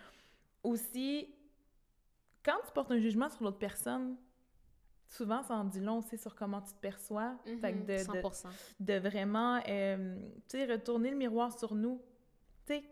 [0.65, 1.33] aussi,
[2.45, 4.17] quand tu portes un jugement sur l'autre personne,
[5.09, 7.37] souvent, ça en dit long aussi sur comment tu te perçois.
[7.45, 8.47] fait que de, 100%.
[8.81, 10.17] De, vraiment, euh,
[10.49, 12.01] tu sais, retourner le miroir sur nous.
[12.67, 12.85] Tu sais,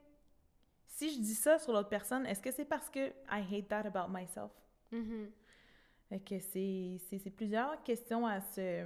[0.86, 3.86] si je dis ça sur l'autre personne, est-ce que c'est parce que I hate that
[3.86, 4.50] about myself?
[4.90, 5.26] Mm
[6.08, 8.84] Fait que c'est plusieurs questions à se,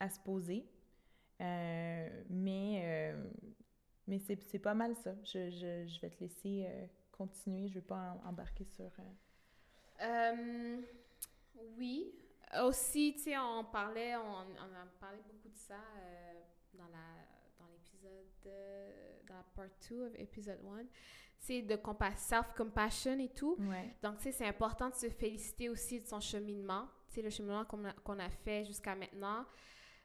[0.00, 0.66] à se poser.
[1.40, 3.24] Euh, mais euh,
[4.06, 5.14] mais c'est pas mal ça.
[5.24, 6.66] Je, je, je, vais te laisser
[7.12, 7.68] continuer.
[7.68, 8.90] Je ne vais pas embarquer sur...
[11.78, 12.12] oui,
[12.60, 16.40] aussi, tu sais, on parlait, on, on, a parlé beaucoup de ça euh,
[16.74, 17.22] dans la
[17.58, 20.84] dans l'épisode, dans la part 2 de l'épisode 1.
[21.38, 21.76] C'est de
[22.16, 23.56] self-compassion et tout.
[24.02, 26.86] Donc, tu sais, c'est important de se féliciter aussi de son cheminement.
[27.08, 29.44] Tu sais, le cheminement qu'on a, qu'on a fait jusqu'à maintenant.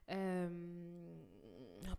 [0.10, 0.50] Euh,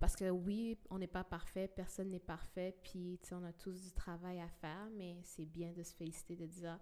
[0.00, 3.52] parce que oui, on n'est pas parfait, personne n'est parfait, puis tu sais, on a
[3.52, 6.78] tous du travail à faire, mais c'est bien de se féliciter, de dire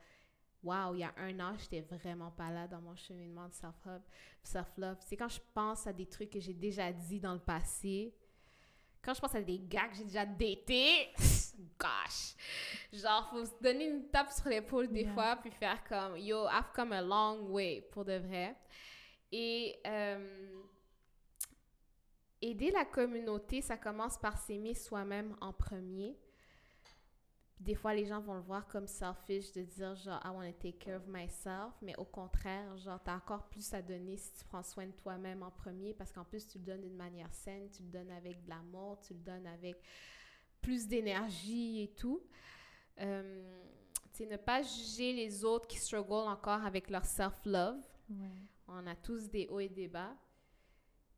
[0.66, 4.02] wow, il y a un an, j'étais vraiment pas là dans mon cheminement de self-love.
[4.42, 4.66] Self
[5.00, 8.12] c'est quand je pense à des trucs que j'ai déjà dit dans le passé,
[9.02, 11.08] quand je pense à des gars que j'ai déjà datés,
[11.78, 12.34] gosh,
[12.92, 16.72] genre, faut se donner une tape sur l'épaule des fois, puis faire comme, yo, I've
[16.74, 18.56] come a long way, pour de vrai.
[19.30, 20.62] Et euh,
[22.42, 26.16] aider la communauté, ça commence par s'aimer soi-même en premier.
[27.58, 30.58] Des fois, les gens vont le voir comme selfish de dire genre, I want to
[30.58, 31.72] take care of myself.
[31.80, 35.42] Mais au contraire, genre, t'as encore plus à donner si tu prends soin de toi-même
[35.42, 38.44] en premier parce qu'en plus, tu le donnes d'une manière saine, tu le donnes avec
[38.44, 39.82] de l'amour, tu le donnes avec
[40.60, 42.22] plus d'énergie et tout.
[43.00, 43.64] Euh,
[44.12, 47.82] c'est ne pas juger les autres qui struggle encore avec leur self-love.
[48.68, 50.14] On a tous des hauts et des bas.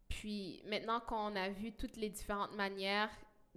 [0.09, 3.11] Puis maintenant qu'on a vu toutes les différentes manières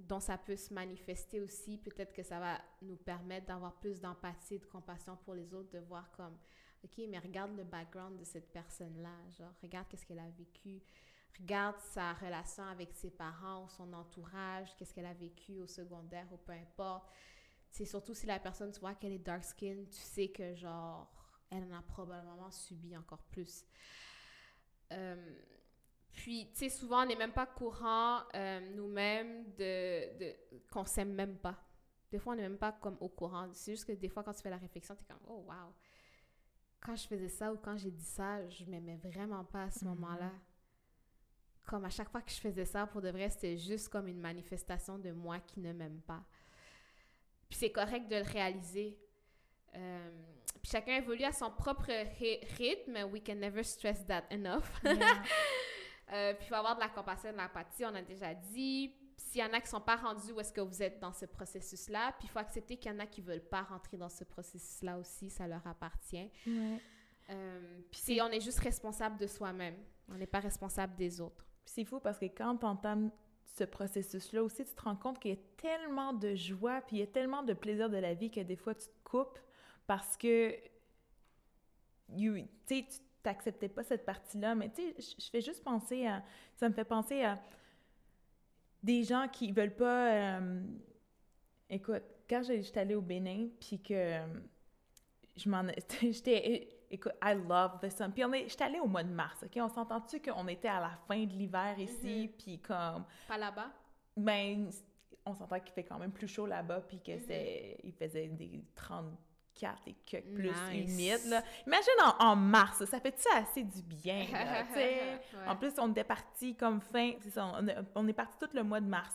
[0.07, 4.59] dont ça peut se manifester aussi, peut-être que ça va nous permettre d'avoir plus d'empathie
[4.59, 6.37] de compassion pour les autres, de voir comme,
[6.83, 10.81] OK, mais regarde le background de cette personne-là, genre, regarde qu'est-ce qu'elle a vécu,
[11.39, 16.37] regarde sa relation avec ses parents son entourage, qu'est-ce qu'elle a vécu au secondaire ou
[16.37, 17.09] peu importe.
[17.69, 21.09] C'est surtout si la personne, tu vois qu'elle est dark skin, tu sais que, genre,
[21.49, 23.65] elle en a probablement subi encore plus.
[24.91, 25.39] Euh,
[26.13, 30.35] puis, tu sais, souvent, on n'est même pas courant euh, nous-mêmes de, de
[30.69, 31.57] qu'on s'aime même pas.
[32.11, 33.47] Des fois, on n'est même pas comme au courant.
[33.53, 35.73] C'est juste que des fois, quand tu fais la réflexion, tu es comme, oh, wow.
[36.81, 39.85] Quand je faisais ça ou quand j'ai dit ça, je m'aimais vraiment pas à ce
[39.85, 39.91] mhm.
[39.91, 40.31] moment-là.
[41.65, 44.19] Comme à chaque fois que je faisais ça, pour de vrai, c'était juste comme une
[44.19, 46.23] manifestation de moi qui ne m'aime pas.
[47.47, 48.97] Puis c'est correct de le réaliser.
[49.75, 50.11] Euh,
[50.61, 51.91] puis chacun évolue à son propre
[52.57, 52.97] rythme.
[53.11, 54.69] We can never stress that enough.
[56.11, 58.93] Euh, puis il faut avoir de la compassion et de l'empathie, on a déjà dit.
[59.17, 61.13] S'il y en a qui ne sont pas rendus où est-ce que vous êtes dans
[61.13, 63.95] ce processus-là, puis il faut accepter qu'il y en a qui ne veulent pas rentrer
[63.95, 66.29] dans ce processus-là aussi, ça leur appartient.
[67.29, 69.75] Euh, puis on est juste responsable de soi-même,
[70.09, 71.45] on n'est pas responsable des autres.
[71.65, 73.11] C'est fou parce que quand tu entends
[73.45, 76.99] ce processus-là aussi, tu te rends compte qu'il y a tellement de joie, puis il
[76.99, 79.39] y a tellement de plaisir de la vie que des fois tu te coupes
[79.87, 80.55] parce que
[82.09, 82.85] you, tu
[83.21, 84.55] t'acceptais pas cette partie-là.
[84.55, 86.23] Mais tu sais, je fais juste penser à.
[86.55, 87.39] Ça me fait penser à
[88.83, 90.11] des gens qui veulent pas.
[90.13, 90.61] Euh,
[91.69, 94.19] écoute, quand j'étais allée au Bénin, puis que
[95.35, 95.63] je m'en.
[96.01, 96.77] J'étais.
[96.93, 98.11] Écoute, I love the sun.
[98.11, 99.57] Puis j'étais allée au mois de mars, OK?
[99.61, 102.37] On s'entend-tu qu'on était à la fin de l'hiver ici, mm-hmm.
[102.37, 103.05] puis comme...
[103.29, 103.71] Pas là-bas?
[104.17, 104.69] Ben,
[105.25, 107.23] on s'entend qu'il fait quand même plus chaud là-bas, puis que mm-hmm.
[107.25, 107.77] c'est...
[107.85, 109.05] Il faisait des 30
[109.59, 111.25] 4 et que plus humide.
[111.27, 111.43] Là.
[111.65, 114.25] Imagine en, mars, ça fait ça assez du bien.
[114.31, 114.63] Là,
[115.47, 117.53] En plus, on était parti comme fin, ça,
[117.95, 119.13] on, est parti tout le mois de mars,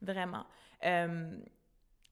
[0.00, 0.46] vraiment.
[0.84, 1.38] Euh,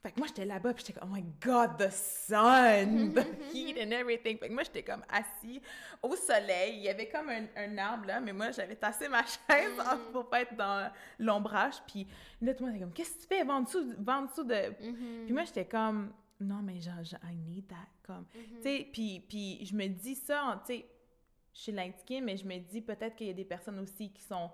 [0.02, 3.76] fait que moi, j'étais là-bas, puis j'étais comme, oh my God, the sun, the heat
[3.78, 4.38] and everything.
[4.38, 5.60] Fait que moi, j'étais comme assis
[6.00, 6.76] au soleil.
[6.76, 10.12] Il y avait comme un, arbre là, mais moi, j'avais tassé ma chaise mm.
[10.12, 11.74] pour pas être dans l'ombrage.
[11.88, 12.06] Puis
[12.40, 13.42] là, tout le monde était comme, qu'est-ce que tu fais?
[13.42, 14.54] Va en dessous, va en dessous de.
[14.54, 15.24] Mm-hmm.
[15.24, 17.88] Puis moi, j'étais comme, non, mais genre, I need that.
[18.02, 18.56] Comme, mm-hmm.
[18.56, 20.86] tu sais, puis, puis je me dis ça, tu sais,
[21.52, 24.22] je suis light mais je me dis peut-être qu'il y a des personnes aussi qui
[24.22, 24.50] sont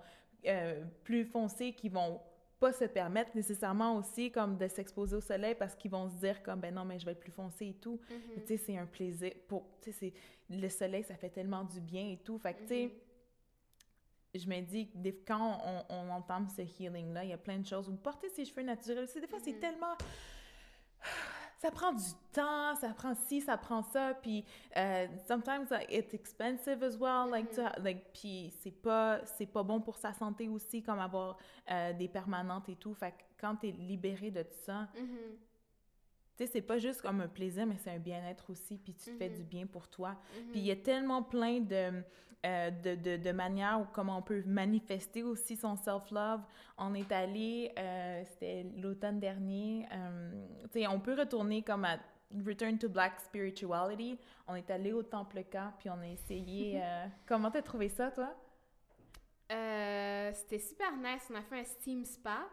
[0.47, 2.19] euh, plus foncées, qui vont
[2.59, 6.41] pas se permettre nécessairement aussi comme de s'exposer au soleil parce qu'ils vont se dire
[6.41, 8.41] comme ben non mais je vais être plus foncé et tout mm-hmm.
[8.41, 10.13] tu sais c'est un plaisir pour tu sais
[10.49, 12.85] le soleil ça fait tellement du bien et tout fait que tu sais
[14.33, 14.39] mm-hmm.
[14.39, 17.59] je me dis que quand on, on, entend ce healing là il y a plein
[17.59, 19.97] de choses ou porter ses cheveux naturels des fois c'est tellement
[21.65, 24.45] ça prend du temps, ça prend ci, ça prend ça, puis
[24.75, 27.83] uh, sometimes it's expensive as well, like, mm-hmm.
[27.83, 31.37] like puis c'est pas, c'est pas bon pour sa santé aussi, comme avoir
[31.71, 35.37] euh, des permanentes et tout, fait que quand t'es libéré de tout ça, mm-hmm.
[36.37, 39.11] Tu sais, c'est pas juste comme un plaisir, mais c'est un bien-être aussi, puis tu
[39.11, 39.35] te fais mm-hmm.
[39.35, 40.15] du bien pour toi.
[40.51, 42.03] Puis il y a tellement plein de,
[42.45, 46.41] euh, de, de, de, manière ou comment on peut manifester aussi son self-love.
[46.77, 51.97] On est allé, euh, c'était l'automne dernier, euh, tu sais, on peut retourner comme à
[52.45, 54.19] Return to Black Spirituality.
[54.47, 56.83] On est allé au Temple Camp, puis on a essayé...
[57.25, 58.31] comment t'as trouvé ça, toi?
[59.47, 61.27] c'était super nice.
[61.31, 62.47] On a fait un steam spa.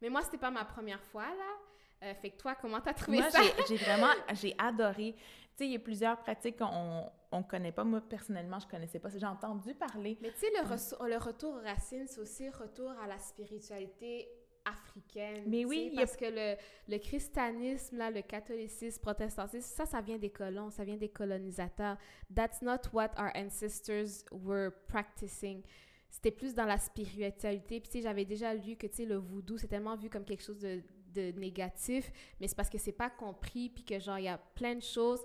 [0.00, 1.58] Mais moi, c'était pas ma première fois, là.
[2.00, 3.40] Fait que toi, comment t'as trouvé moi, ça?
[3.68, 4.12] j'ai vraiment...
[4.34, 5.14] J'ai adoré.
[5.14, 7.84] Tu sais, il y a plusieurs pratiques qu'on on connaît pas.
[7.84, 9.08] Moi, personnellement, je connaissais pas.
[9.08, 10.18] J'ai entendu parler.
[10.20, 14.28] Mais tu sais, le, le, retour aux racines, c'est aussi retour à la spiritualité
[14.66, 15.44] africaine.
[15.46, 15.92] Mais oui.
[15.96, 16.56] Parce que le,
[16.88, 21.96] le, christianisme, là, le catholicisme, protestantisme, ça, ça vient des colons, ça vient des colonisateurs.
[22.34, 25.62] That's not what our ancestors were practicing.
[26.10, 27.80] C'était plus dans la spiritualité.
[27.80, 30.24] Puis, tu sais, j'avais déjà lu que, tu sais, le voodoo, c'est tellement vu comme
[30.24, 30.82] quelque chose de
[31.16, 34.38] de négatif, mais c'est parce que c'est pas compris, puis que genre, il y a
[34.38, 35.20] plein de choses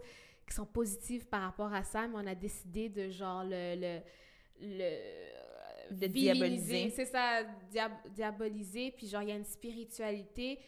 [0.47, 3.75] qui sont positives par rapport à ça, mais on a décidé de genre le.
[3.75, 3.99] le,
[4.61, 5.41] le
[5.91, 6.89] de diaboliser.
[6.89, 7.43] C'est ça,
[8.15, 8.91] diaboliser.
[8.91, 10.59] Puis genre, il y a une spiritualité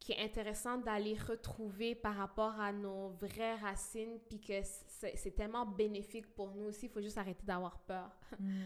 [0.00, 5.64] qui est intéressante d'aller retrouver par rapport à nos vraies racines, puis que c'est tellement
[5.64, 6.86] bénéfique pour nous aussi.
[6.86, 8.10] Il faut juste arrêter d'avoir peur.
[8.38, 8.62] Mm.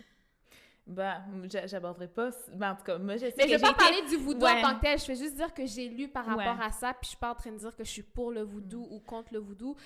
[0.88, 1.18] Bah,
[1.50, 2.30] j'a- j'aborderai pas.
[2.54, 4.16] Ben, en tout cas, moi, je sais Mais que je vais pas été- parler du
[4.16, 4.58] voodoo Ouais.
[4.58, 4.98] en tant que tel.
[4.98, 6.64] Je vais juste dire que j'ai lu par rapport Ouais.
[6.64, 8.42] à ça, puis je suis pas en train de dire que je suis pour le
[8.42, 9.76] voodoo ou contre le voodoo.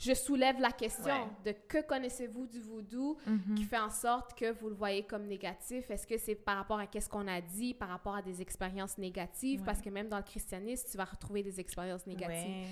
[0.00, 1.52] Je soulève la question Ouais.
[1.52, 3.54] de que connaissez-vous du voodoo Mhm.
[3.56, 5.90] qui fait en sorte que vous le voyez comme négatif?
[5.90, 8.96] Est-ce que c'est par rapport à qu'est-ce qu'on a dit, par rapport à des expériences
[8.96, 9.62] négatives?
[9.64, 12.68] Parce que même dans le christianisme, tu vas retrouver des expériences négatives.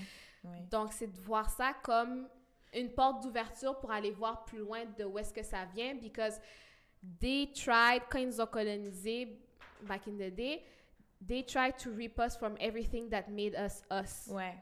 [0.71, 2.29] Donc, c'est de voir ça comme
[2.73, 6.39] une porte d'ouverture pour aller voir plus loin de où est-ce que ça vient, because
[7.21, 9.39] they tried, quand ils nous ont colonisés
[9.83, 10.63] back in the day,
[11.27, 14.29] they tried to rip us from everything that made us us.
[14.29, 14.55] Ouais.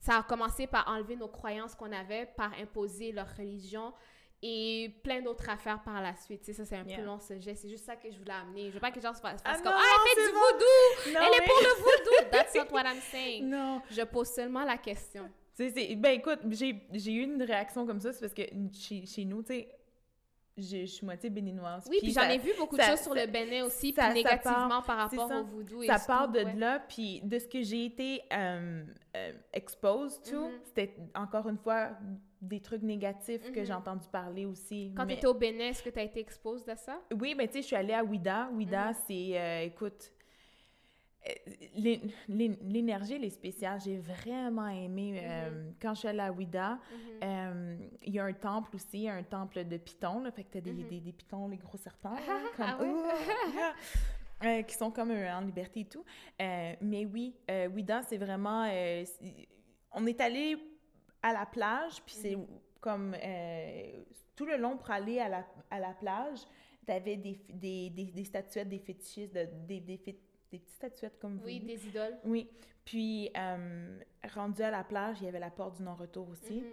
[0.00, 3.92] Ça a commencé par enlever nos croyances qu'on avait, par imposer leur religion
[4.40, 6.40] et plein d'autres affaires par la suite.
[6.42, 6.98] Tu sais, ça, c'est un Yeah.
[6.98, 7.56] peu long sujet.
[7.56, 8.68] C'est juste ça que je voulais amener.
[8.68, 10.28] Je veux pas que les gens se fassent, Ah fassent comme non, «Ah, elle fait
[10.28, 10.38] du bon.
[10.38, 11.12] voodoo!
[11.14, 13.48] Non, Elle est mais- pour le voodoo!» That's not what I'm saying.
[13.48, 13.82] Non.
[13.90, 15.28] Je pose seulement la question.
[15.54, 19.24] C'est- ben écoute, j'ai j'ai eu une réaction comme ça, c'est parce que chez, chez
[19.24, 19.68] nous, tu sais,
[20.58, 21.86] je je suis moitié béninoise.
[21.88, 24.06] Oui, puis j'en ai vu beaucoup de ça- choses sur ça- le Bénin aussi, ça-
[24.06, 25.82] puis négativement par rapport au voodoo.
[25.82, 26.54] et Ça tout, part de ouais.
[26.54, 28.82] là, puis de ce que j'ai été euh,
[29.16, 30.52] euh, exposed to, Mhm.
[30.64, 31.90] c'était encore une fois
[32.40, 33.66] des trucs négatifs que Mhm.
[33.66, 34.92] j'ai entendu parler aussi.
[34.96, 37.00] Quand mais- tu étais au Bénin, est-ce que tu as été exposed à ça?
[37.18, 38.48] Oui, mais tu sais, je suis allée à Ouida.
[38.52, 38.94] Ouida, Mhm.
[39.06, 40.12] c'est, euh, écoute,
[41.76, 43.80] l'énergie, elle est spéciale.
[43.84, 46.72] J'ai vraiment aimé euh, quand je suis allée à Ouida.
[46.72, 46.78] Mhm.
[47.22, 50.60] Euh, Il y a un temple aussi, un temple de pitons, là, fait que t'as
[50.60, 50.88] des, Mhm.
[50.88, 53.02] des, des pitons, les gros serpents, là, Ah, comme,
[53.58, 53.74] ah!
[54.44, 56.04] Euh, qui sont comme euh, en liberté et tout.
[56.40, 58.64] Euh, mais oui, euh, Ouida, c'est vraiment...
[58.70, 59.04] euh,
[59.92, 60.56] on est allé
[61.22, 62.46] à la plage, puis c'est Mhm.
[62.80, 64.04] comme euh,
[64.36, 66.38] tout le long pour aller à la, à la plage,
[66.86, 69.98] t'avais des, des, des, des statuettes, des fétichistes, de- des, des,
[70.50, 71.66] des petites statuettes comme Oui, vous.
[71.66, 72.16] des idoles.
[72.24, 72.48] Oui.
[72.84, 73.98] Puis, euh,
[74.34, 76.60] rendu à la plage, il y avait la porte du non-retour aussi.
[76.62, 76.70] Mhm.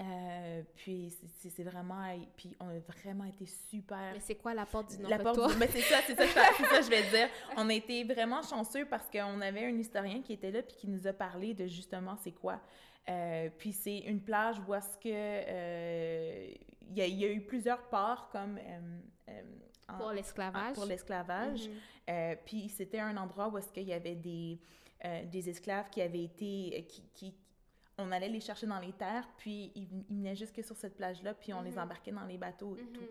[0.00, 2.02] Euh, puis c'est- vraiment
[2.36, 5.52] puis on a vraiment été super Mais c'est quoi la porte du la porte non-retour?
[5.52, 8.84] du- mais c'est ça c'est ça ça je vais dire on a été vraiment chanceux
[8.86, 12.16] parce qu'on avait un historien qui était là puis qui nous a parlé de justement
[12.16, 12.60] c'est quoi
[13.08, 16.48] Euh, puis c'est une plage où est-ce que euh,
[16.88, 19.42] il y, a- il y a eu plusieurs ports comme euh,
[19.86, 20.74] Pour l'esclavage?
[20.74, 21.74] pour l'esclavage Mhm.
[22.10, 24.58] euh, puis c'était un endroit où est-ce qu'il y avait des,
[25.04, 26.78] euh, des esclaves qui avaient été...
[26.78, 27.34] euh, Qui, qui-
[27.98, 31.34] on allait les chercher dans les terres, puis ils, ils venaient jusque sur cette plage-là,
[31.34, 31.78] puis on les Mhm.
[31.80, 32.92] embarquait dans les bateaux et Mhm.
[32.92, 33.08] tout.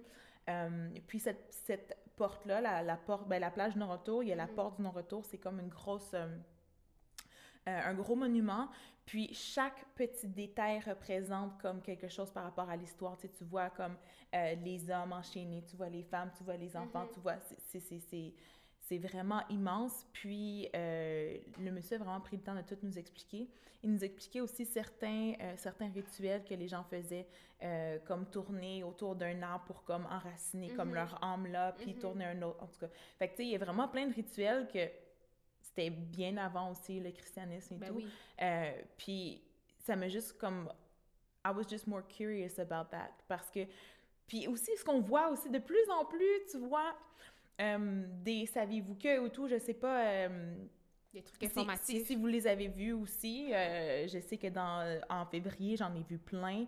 [0.50, 4.36] Euh, puis cette, cette porte-là, la, la porte, ben, la plage non-retour, il y a
[4.36, 6.16] la porte du non-retour, c'est comme une grosse...
[7.68, 8.70] un gros monument,
[9.06, 13.18] puis chaque petit détail représente comme quelque chose par rapport à l'histoire.
[13.18, 13.96] Tu, sais, tu vois comme
[14.34, 17.12] euh, les hommes enchaînés, tu vois les femmes, tu vois les enfants, Mhm.
[17.14, 18.34] tu vois, c'est- c'est- c'est- c'est
[18.84, 20.06] c'est vraiment immense.
[20.12, 23.48] Puis euh, le monsieur a vraiment pris le temps de tout nous expliquer.
[23.84, 27.26] Il nous expliquait aussi certains, euh, certains rituels que les gens faisaient,
[27.64, 30.96] euh, comme tourner autour d'un arbre pour comme enraciner comme Mhm.
[30.96, 32.00] leur âme là, puis Mhm.
[32.00, 32.62] tourner un autre.
[32.64, 34.90] En tout cas, fait que tu sais, il y a vraiment plein de rituels que
[35.74, 37.96] c'était bien avant aussi le christianisme et Ben tout.
[37.96, 38.08] oui.
[38.42, 39.42] Euh, puis
[39.80, 40.72] ça m'a juste comme
[41.46, 43.62] I was just more curious about that parce que
[44.28, 46.96] puis aussi ce qu'on voit aussi de plus en plus, tu vois
[47.60, 50.56] euh, des saviez-vous que ou tout, je sais pas euh,
[51.14, 52.00] Des trucs informatifs.
[52.02, 55.94] si, si vous les avez vus aussi, euh, je sais que dans en février, j'en
[55.96, 56.66] ai vu plein.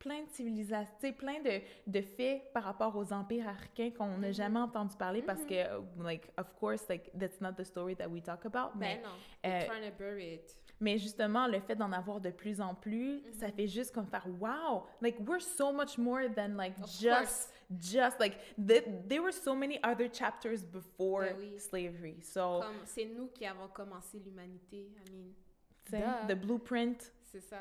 [0.00, 4.28] Euh, plein de civilisations, plein de, de faits par rapport aux empires africains qu'on n'a
[4.28, 4.34] Mhm.
[4.34, 5.46] jamais entendu parler parce Mhm.
[5.46, 8.74] que, uh, like, of course, like, that's not the story that we talk about.
[8.76, 9.50] mais, Ben non.
[9.50, 10.56] euh, trying to bury it.
[10.80, 13.52] mais justement, le fait d'en avoir de plus en plus, ça Mhm.
[13.54, 17.52] fait juste comme faire wow, like we're so much more than like Of just course.
[17.78, 21.58] just like th there were so many other chapters before Ben oui.
[21.58, 22.16] slavery.
[22.22, 24.90] So, c'est nous qui avons commencé l'humanité.
[25.06, 27.12] I mean, the blueprint.
[27.24, 27.58] c'est ça.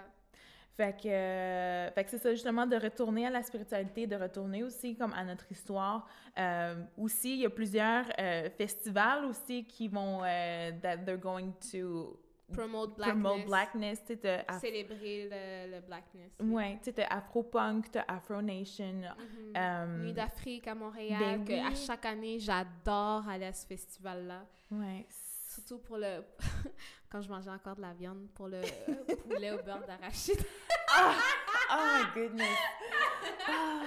[0.80, 4.64] Fait que, euh, fait que c'est ça justement de retourner à la spiritualité, de retourner
[4.64, 6.08] aussi comme à notre histoire.
[6.38, 12.18] Euh, aussi, il y a plusieurs euh, festivals aussi qui vont that they're going to
[12.54, 13.24] Promote blackness.
[13.24, 14.00] promote blackness.
[14.48, 16.32] Af- Célébrer le, le blackness.
[16.40, 16.54] oui.
[16.56, 19.02] ouais, tu sais, t'as Afro-punk, t'as Afro-Nation.
[19.02, 19.54] Mhm.
[19.58, 24.46] euh, Nuit d'Afrique à Montréal, ben que à chaque année, j'adore aller à ce festival-là.
[24.72, 25.06] ouais.
[25.60, 26.24] Surtout pour le...
[27.12, 28.62] Quand je mangeais encore de la viande, pour le
[29.30, 30.40] poulet au beurre d'arachide.
[30.98, 31.12] Oh
[31.76, 32.58] my goodness.
[33.48, 33.82] Ah.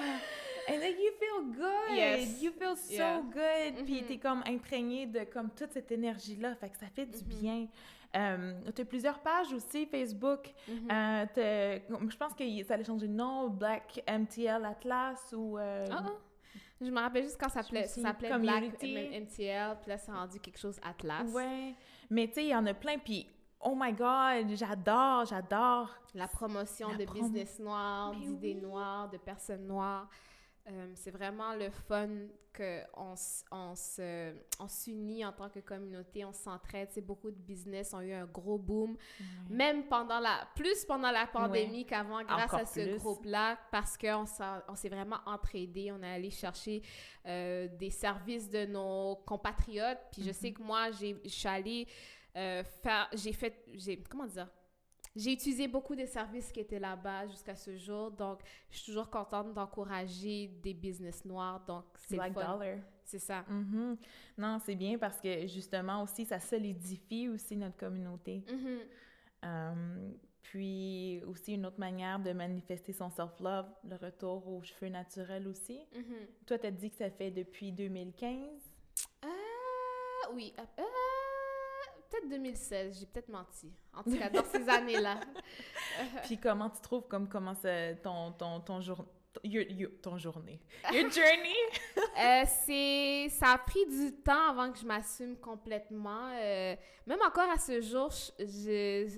[0.68, 1.96] And then you feel good.
[1.96, 2.40] Yes.
[2.42, 3.20] You feel so Yeah.
[3.22, 3.84] good.
[3.84, 4.06] Puis Mhm.
[4.06, 6.54] t'es comme imprégné de comme toute cette énergie-là.
[6.56, 7.24] Fait que ça fait du Mhm.
[7.40, 7.66] bien.
[8.14, 10.52] Euh, t'as plusieurs pages aussi, Facebook.
[10.68, 15.58] Euh, t'as- je pense que ça allait changer de nom, Black MTL Atlas ou...
[15.58, 16.04] euh, ah.
[16.80, 18.38] Je me rappelle juste quand ça s'appelait.
[18.38, 21.30] Black MTL, puis là, c'est rendu quelque chose Atlas.
[21.32, 21.74] Ouais.
[22.10, 22.98] Mais tu sais, il y en a plein.
[22.98, 23.26] Puis,
[23.60, 25.94] oh my God, j'adore, j'adore.
[26.14, 28.60] La promotion La de business noir, d'idées oui.
[28.60, 30.08] noires, de personnes noires.
[30.68, 32.08] Euh, c'est vraiment le fun
[32.56, 33.14] qu'on
[33.50, 36.88] on se, on s'unit en tant que communauté, on s'entraide.
[36.92, 38.96] C'est beaucoup de business ont eu un gros boom,
[39.50, 44.24] même pendant la, plus pendant la pandémie qu'avant, grâce à ce groupe-là, parce qu'on
[44.68, 45.90] on s'est vraiment entraidés.
[45.90, 46.82] On est allé chercher
[47.26, 49.98] euh, des services de nos compatriotes.
[50.12, 50.52] Puis je sais mm-hmm.
[50.52, 51.88] que moi, je suis allée
[52.36, 54.48] euh, faire, j'ai fait, j'ai, comment dire?
[55.14, 58.10] J'ai utilisé beaucoup des services qui étaient là-bas jusqu'à ce jour.
[58.10, 58.40] Donc,
[58.70, 61.62] je suis toujours contente d'encourager des business noirs.
[61.66, 62.78] Donc, c'est Black Dollar.
[63.04, 63.44] C'est ça.
[63.50, 63.96] Mm-hmm.
[64.38, 68.42] Non, c'est bien parce que justement aussi, ça solidifie aussi notre communauté.
[68.48, 68.78] Mm-hmm.
[69.44, 70.10] Euh,
[70.42, 75.78] puis aussi une autre manière de manifester son self-love, le retour aux cheveux naturels aussi.
[75.94, 76.46] Mm-hmm.
[76.46, 78.38] Toi, tu as dit que ça fait depuis 2015?
[79.24, 79.28] Euh,
[80.32, 80.54] oui.
[80.58, 80.82] Euh,
[82.12, 83.72] peut-être 2016, j'ai peut-être menti.
[83.94, 85.20] En tout cas, dans ces années-là.
[86.24, 87.54] Puis comment tu trouves comme comment
[88.02, 89.04] ton ton ton jour
[90.02, 90.60] ton journée,
[90.92, 91.56] your journey?
[91.96, 96.28] euh, c'est ça a pris du temps avant que je m'assume complètement.
[96.34, 99.08] Euh, même encore à ce jour, je,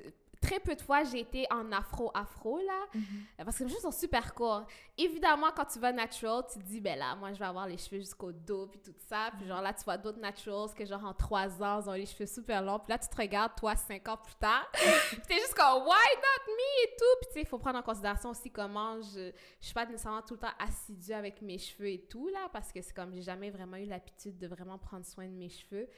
[0.44, 3.04] très peu de fois, j'ai été en afro-afro, là, mhm.
[3.44, 4.66] parce que mes cheveux sont super courts.
[4.96, 7.78] Évidemment, quand tu vas natural, tu te dis, ben là, moi, je vais avoir les
[7.78, 9.30] cheveux jusqu'au dos, puis tout ça.
[9.36, 12.06] Puis genre là, tu vois d'autres naturals que genre en trois ans, ils ont les
[12.06, 12.78] cheveux super longs.
[12.78, 14.68] Puis là, tu te regardes, toi, cinq ans plus tard.
[14.72, 16.84] puis t'es juste comme, why not me?
[16.84, 17.18] Et tout.
[17.20, 19.30] Puis tu sais, il faut prendre en considération aussi comment je,
[19.60, 22.72] je suis pas nécessairement tout le temps assidue avec mes cheveux et tout, là, parce
[22.72, 25.88] que c'est comme, j'ai jamais vraiment eu l'habitude de vraiment prendre soin de mes cheveux.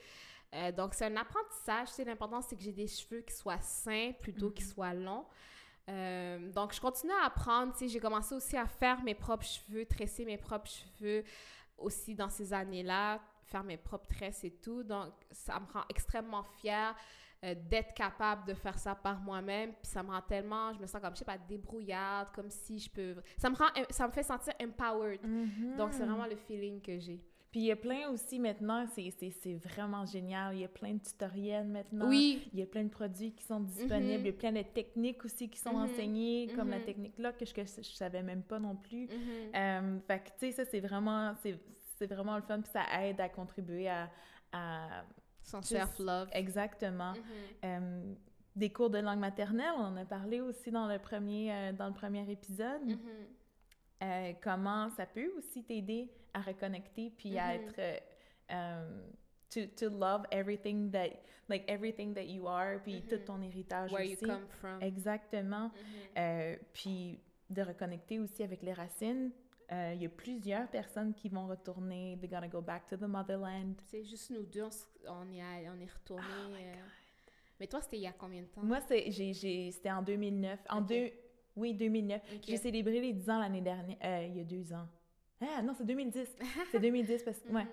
[0.55, 1.89] Euh, donc, c'est un apprentissage.
[1.89, 4.71] C'est l'important, c'est que j'ai des cheveux qui soient sains plutôt qu'ils mhm.
[4.71, 5.25] soient longs.
[5.89, 7.73] Euh, donc, je continue à apprendre.
[7.79, 11.23] J'ai commencé aussi à faire mes propres cheveux, tresser mes propres cheveux
[11.77, 14.83] aussi dans ces années-là, faire mes propres tresses et tout.
[14.83, 16.95] Donc, ça me rend extrêmement fière
[17.43, 19.73] euh, d'être capable de faire ça par moi-même.
[19.73, 22.79] Puis ça me rend tellement, je me sens comme, je sais pas, débrouillarde, comme si
[22.79, 23.15] je peux...
[23.37, 25.23] Ça me, rend, ça me fait sentir empowered.
[25.23, 25.75] Mhm.
[25.77, 27.21] Donc, c'est vraiment le feeling que j'ai.
[27.57, 30.53] Puis il y a plein aussi maintenant, c'est vraiment génial.
[30.53, 32.07] Il y a plein de tutoriels maintenant.
[32.07, 32.47] Oui.
[32.53, 33.97] Il y a plein de produits qui sont disponibles.
[33.97, 34.19] Mm-hmm.
[34.19, 35.91] Il y a plein de techniques aussi qui sont mm-hmm.
[35.91, 36.85] enseignées, comme la mm-hmm.
[36.85, 39.09] technique là que je, je savais même pas non plus.
[39.55, 41.33] Euh, fait que, tu sais, ça, c'est vraiment,
[41.99, 42.61] vraiment le fun.
[42.61, 44.07] Puis ça aide à contribuer à.
[44.51, 45.03] à
[45.41, 46.29] Son self-love.
[46.33, 47.13] Exactement.
[47.65, 48.13] Euh,
[48.55, 51.87] des cours de langue maternelle, on en a parlé aussi dans le premier, euh, dans
[51.87, 52.99] le premier épisode.
[54.03, 56.07] Euh, comment ça peut aussi t'aider
[56.37, 57.79] à reconnecter puis à mm-hmm.
[57.79, 58.03] être
[58.49, 59.01] um,
[59.49, 61.09] to, to love everything that
[61.49, 63.25] like everything that you are puis tout mm-hmm.
[63.25, 64.21] ton héritage Where aussi.
[64.21, 64.81] you come from.
[64.81, 65.67] Exactement.
[65.67, 66.17] Mm-hmm.
[66.17, 67.19] Euh, puis
[67.49, 69.31] de reconnecter aussi avec les racines.
[69.69, 72.17] Euh, il y a plusieurs personnes qui vont retourner.
[72.21, 73.75] They're gonna go back to the motherland.
[73.85, 74.63] C'est juste nous deux,
[75.07, 76.23] on, est, on est retourné.
[76.45, 76.55] Oh
[77.59, 78.63] Mais toi, c'était il y a combien de temps?
[78.63, 80.59] Moi, c'était en 2009.
[80.69, 81.11] En deux,
[81.57, 82.21] oui, 2009.
[82.47, 84.87] J'ai célébré les 10 ans l'année dernière, euh, il y a deux ans.
[85.41, 86.27] Ah non, c'est 2010.
[86.71, 87.67] c'est 2010 parce que, ouais.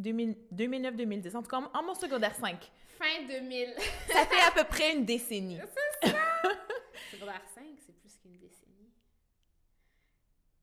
[0.00, 1.36] 2009-2010.
[1.36, 2.70] En tout cas, en, mon secondaire 5.
[2.98, 3.74] Fin 2000.
[4.12, 5.58] ça fait à peu près une décennie.
[6.02, 6.16] C'est ça!
[7.12, 8.90] secondaire 5, c'est plus qu'une décennie.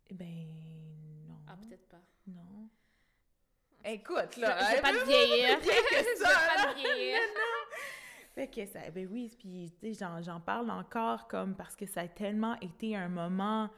[0.09, 0.47] Eh ben,
[1.27, 1.35] non.
[1.47, 2.01] Ah, peut-être pas.
[2.27, 2.67] Non.
[3.85, 4.57] Écoute, là.
[4.59, 5.59] Je, vais pas te vieillir.
[5.61, 7.19] Je vais pas te vieillir.
[8.33, 12.57] Fait que ça, ben oui, puis j'en parle encore comme parce que ça a tellement
[12.61, 13.69] été un moment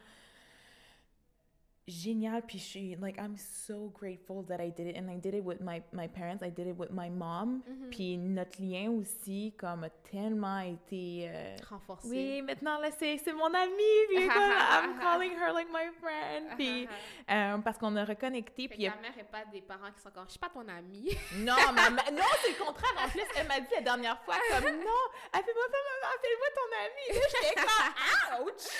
[1.86, 5.34] génial puis je suis like I'm so grateful that I did it and I did
[5.34, 7.90] it with my my parents I did it with my mom mm-hmm.
[7.90, 12.08] puis notre lien aussi comme a tellement été euh, renforcé.
[12.08, 16.88] oui maintenant là c'est mon amie puis I'm calling her like my friend puis
[17.30, 20.24] euh, parce qu'on a reconnecté puis ta mère est pas des parents qui sont encore
[20.26, 21.10] je suis pas ton amie.
[21.36, 24.64] Non ma non c'est le contraire en plus elle m'a dit la dernière fois comme
[24.64, 25.66] non appelle-moi
[26.14, 28.70] appelle-moi ton amie j'étais comme ouch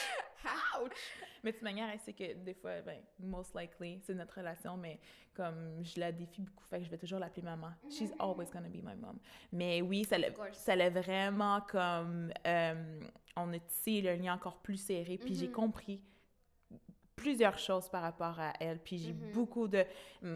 [0.83, 0.93] ouch
[1.45, 4.79] mais de toute manière, elle sait que des fois, ben, most likely, c'est notre relation,
[4.79, 4.99] mais
[5.35, 7.71] comme je la défie beaucoup, fait que je vais toujours l'appeler maman.
[7.91, 8.21] She's mm-hmm.
[8.21, 9.19] always gonna be my mom.
[9.53, 12.33] Mais oui, ça l'a vraiment comme.
[12.47, 13.01] Euh,
[13.37, 15.53] on a tissé le lien encore plus serré, puis j'ai mm-hmm.
[15.53, 16.01] compris
[17.17, 18.79] plusieurs choses par rapport à elle.
[18.79, 19.33] Puis j'ai mm-hmm.
[19.33, 19.85] beaucoup de...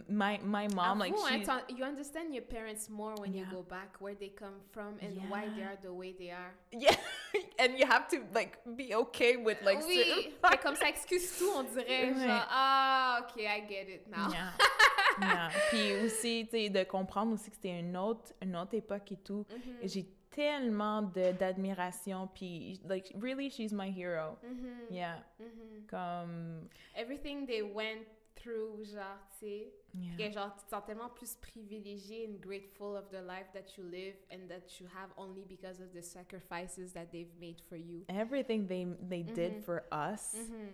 [0.09, 1.77] My, my mom, like, she...
[1.77, 5.49] you understand your parents more when you go back, where they come from and why
[5.57, 6.55] they are the way they are.
[6.73, 6.95] Yeah,
[7.59, 9.79] and you have to, like, be okay with, like...
[9.87, 14.29] Oui, comme ça excuse tout, on dirait, genre, ah, OK, I get it now.
[14.31, 14.53] Yeah.
[15.21, 15.51] yeah.
[15.71, 19.17] Puis aussi, tu sais, de comprendre aussi que c'était une autre, une autre époque et
[19.17, 19.47] tout.
[19.51, 19.89] Mm-hmm.
[19.89, 24.95] J'ai tellement d'admiration puis like really she's my hero mm-hmm.
[24.95, 25.87] yeah mm-hmm.
[25.89, 28.07] comme everything they went
[28.37, 30.31] through genre tu sais yeah.
[30.31, 34.15] genre tu te sens tellement plus privilégié and grateful of the life that you live
[34.31, 38.67] and that you have only because of the sacrifices that they've made for you everything
[38.67, 39.63] they they did mm-hmm.
[39.63, 40.69] for us mm-hmm.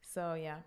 [0.00, 0.58] so yeah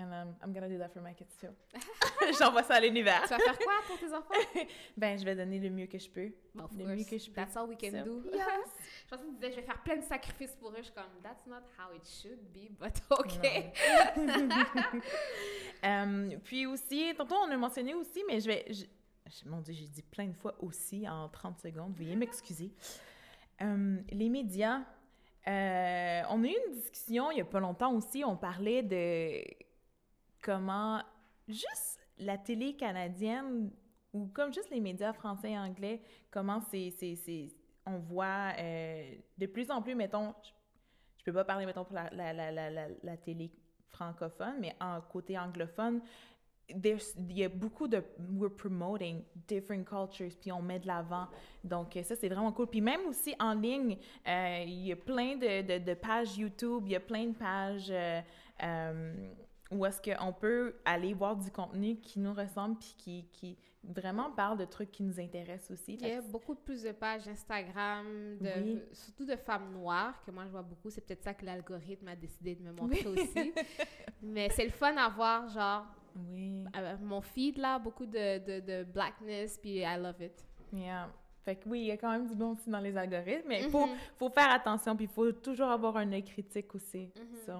[0.00, 1.48] And um, I'm gonna do that for my kids too.
[2.38, 3.22] J'envoie ça à l'univers.
[3.22, 4.34] Tu vas faire quoi pour tes enfants?
[4.96, 6.26] ben, je vais donner le mieux que je peux.
[6.56, 6.96] Of le course.
[6.98, 7.32] mieux que je peux.
[7.34, 8.30] That's all we can So, do.
[8.32, 8.46] yes.
[9.04, 10.74] je pensais que tu disais, je vais faire plein de sacrifices pour eux.
[10.78, 13.72] Je suis comme, that's not how it should be, but okay.
[15.84, 18.64] Euh, puis aussi, tantôt on a mentionné aussi, mais je vais.
[18.70, 18.84] je-
[19.46, 22.70] mon Dieu, j'ai dit plein de fois aussi en 30 secondes, veuillez m'excuser.
[23.60, 24.80] Euh, les médias.
[25.46, 29.42] euh, on a eu une discussion il n'y a pas longtemps aussi, on parlait de
[30.42, 31.02] comment
[31.48, 33.70] juste la télé canadienne
[34.12, 36.92] ou comme juste les médias français et anglais, comment c'est.
[37.86, 40.50] on voit euh, de plus en plus, mettons, je,
[41.18, 42.70] je peux pas parler, mettons, pour la, la, la,
[43.02, 43.50] la, télé
[43.88, 46.00] francophone, mais en côté anglophone,
[46.70, 46.98] il
[47.30, 51.26] y a beaucoup de we're promoting different cultures puis on met de l'avant
[51.64, 55.36] donc ça c'est vraiment cool puis même aussi en ligne euh, il y a plein
[55.36, 59.12] de, de, de pages YouTube il y a plein de pages euh,
[59.70, 64.30] où est-ce qu'on peut aller voir du contenu qui nous ressemble puis qui, qui vraiment
[64.30, 68.06] parle de trucs qui nous intéressent aussi Il y a beaucoup plus de pages Instagram,
[68.40, 68.82] de, Oui.
[68.92, 70.90] surtout de femmes noires, que moi je vois beaucoup.
[70.90, 73.52] C'est peut-être ça que l'algorithme a décidé de me montrer aussi.
[74.22, 75.86] Mais c'est le fun à voir, genre,
[76.30, 80.44] oui euh, mon feed là, beaucoup de, de, de blackness, puis I love it.
[80.72, 81.08] yeah.
[81.44, 83.62] fait que oui il y a quand même du bon aussi dans les algorithmes mais
[83.62, 83.94] il faut Mhm.
[84.18, 87.10] faut faire attention, puis il faut toujours avoir un œil critique aussi.
[87.16, 87.36] Mhm.
[87.46, 87.52] So,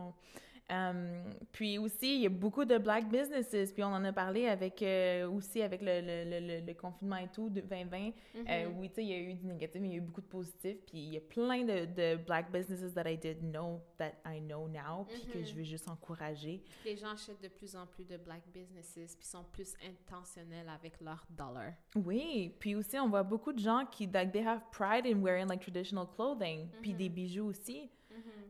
[0.71, 4.47] um, puis aussi, il y a beaucoup de black businesses, puis on en a parlé
[4.47, 8.11] avec euh, aussi avec le, le, le, le- le confinement et tout de 2020.
[8.49, 8.79] Euh, Mhm.
[8.79, 10.21] oui, tu sais, il y a eu du négatif, mais il y a eu beaucoup
[10.21, 13.81] de positifs, puis il y a plein de, de black businesses that I didn't know
[13.99, 15.45] that I know now, puis que Mhm.
[15.45, 16.63] je veux juste encourager.
[16.85, 21.01] Les gens achètent de plus en plus de black businesses, puis sont plus intentionnels avec
[21.01, 21.73] leur dollar.
[21.95, 25.49] Oui, puis aussi, on voit beaucoup de gens qui, like, they have pride in wearing,
[25.49, 27.91] like, traditional clothing, puis des bijoux aussi.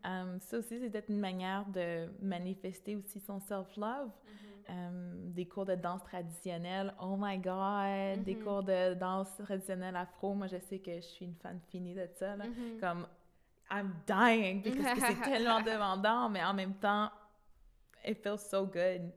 [0.05, 4.11] Um, ça aussi, c'est peut-être une manière de manifester aussi son self-love.
[4.69, 8.23] Um, des cours de danse traditionnelle, oh my God!
[8.25, 8.43] Des Mhm.
[8.43, 12.07] cours de danse traditionnelle afro, moi, je sais que je suis une fan finie de
[12.17, 12.45] ça, là.
[12.45, 12.79] Mhm.
[12.81, 13.07] Comme,
[13.71, 17.11] I'm dying, parce que c'est tellement demandant, mais en même temps,
[18.07, 19.11] it feels so good.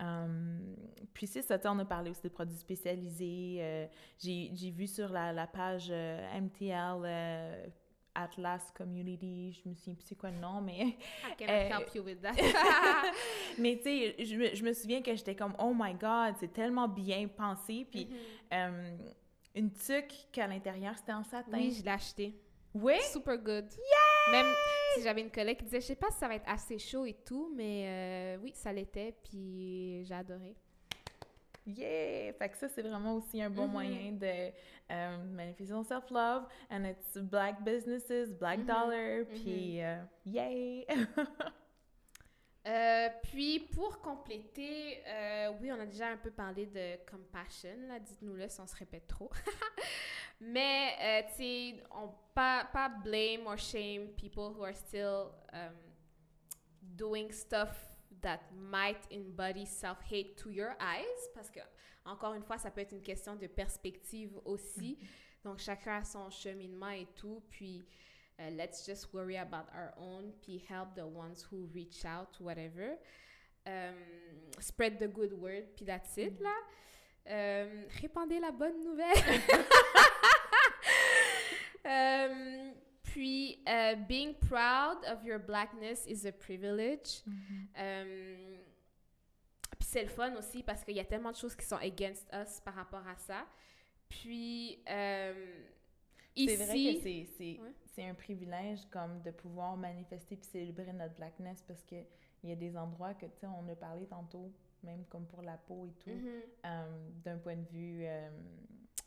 [0.00, 0.76] Um,
[1.12, 3.58] puis c'est ça, on a parlé aussi de produits spécialisés.
[3.60, 3.86] euh,
[4.18, 7.66] j'ai j'ai vu sur la, la page euh, MTL euh,
[8.22, 10.96] Atlas Community, je me souviens plus c'est quoi le nom, mais I
[11.38, 12.32] cannot Euh, help you with that.
[13.58, 16.52] mais tu sais, je, me- je me souviens que j'étais comme, oh my god, c'est
[16.52, 17.86] tellement bien pensé.
[17.90, 18.16] Puis Mhm.
[18.52, 18.96] euh,
[19.54, 21.50] une tuque qu'à l'intérieur, c'était en satin.
[21.58, 22.34] Oui, je l'ai acheté.
[22.74, 22.94] Oui?
[23.12, 23.66] Super good.
[24.30, 24.46] Même
[24.94, 27.04] si j'avais une collègue qui disait, je sais pas si ça va être assez chaud
[27.04, 30.54] et tout, mais euh, oui, ça l'était, puis j'ai adoré.
[31.76, 32.32] Yeah!
[32.34, 33.72] Fait que ça, c'est vraiment aussi un bon Mhm.
[33.72, 34.52] moyen de
[34.90, 36.46] euh, manifester son self-love.
[36.70, 38.66] And it's black businesses, black Mhm.
[38.66, 40.86] dollar, puis euh, yay!
[42.66, 47.98] Euh, puis pour compléter, euh, oui, on a déjà un peu parlé de compassion, là,
[47.98, 49.30] dites-nous-le si on se répète trop.
[50.42, 55.74] Mais, euh, tu sais, on pas, pas blame or shame people who are still um,
[56.82, 57.89] doing stuff
[58.22, 61.60] that might embody self-hate to your eyes, parce que,
[62.04, 64.98] encore une fois, ça peut être une question de perspective aussi.
[65.44, 67.84] Donc, chacun a son cheminement et tout, puis
[68.40, 72.96] Uh, let's just worry about our own, puis help the ones who reach out, whatever.
[73.66, 73.92] Um,
[74.60, 76.54] spread the good word, puis that's it, là.
[77.26, 79.42] Um, répandez la bonne nouvelle.
[81.84, 82.72] Um,
[83.02, 87.22] puis, uh, being proud of your blackness is a privilege.
[87.26, 88.58] Um,
[89.78, 92.28] puis c'est le fun aussi parce qu'il y a tellement de choses qui sont against
[92.32, 93.46] us par rapport à ça.
[94.08, 95.34] Puis, um,
[96.36, 97.26] C'est vrai que ici...
[97.36, 98.08] c'est- Ouais.
[98.08, 101.96] un privilège comme de pouvoir manifester puis célébrer notre blackness parce que
[102.42, 104.50] il y a des endroits que, tu sais, on a parlé tantôt,
[104.82, 106.42] même comme pour la peau et tout, Mhm.
[106.64, 108.04] euh, d'un point de vue...
[108.06, 108.30] euh,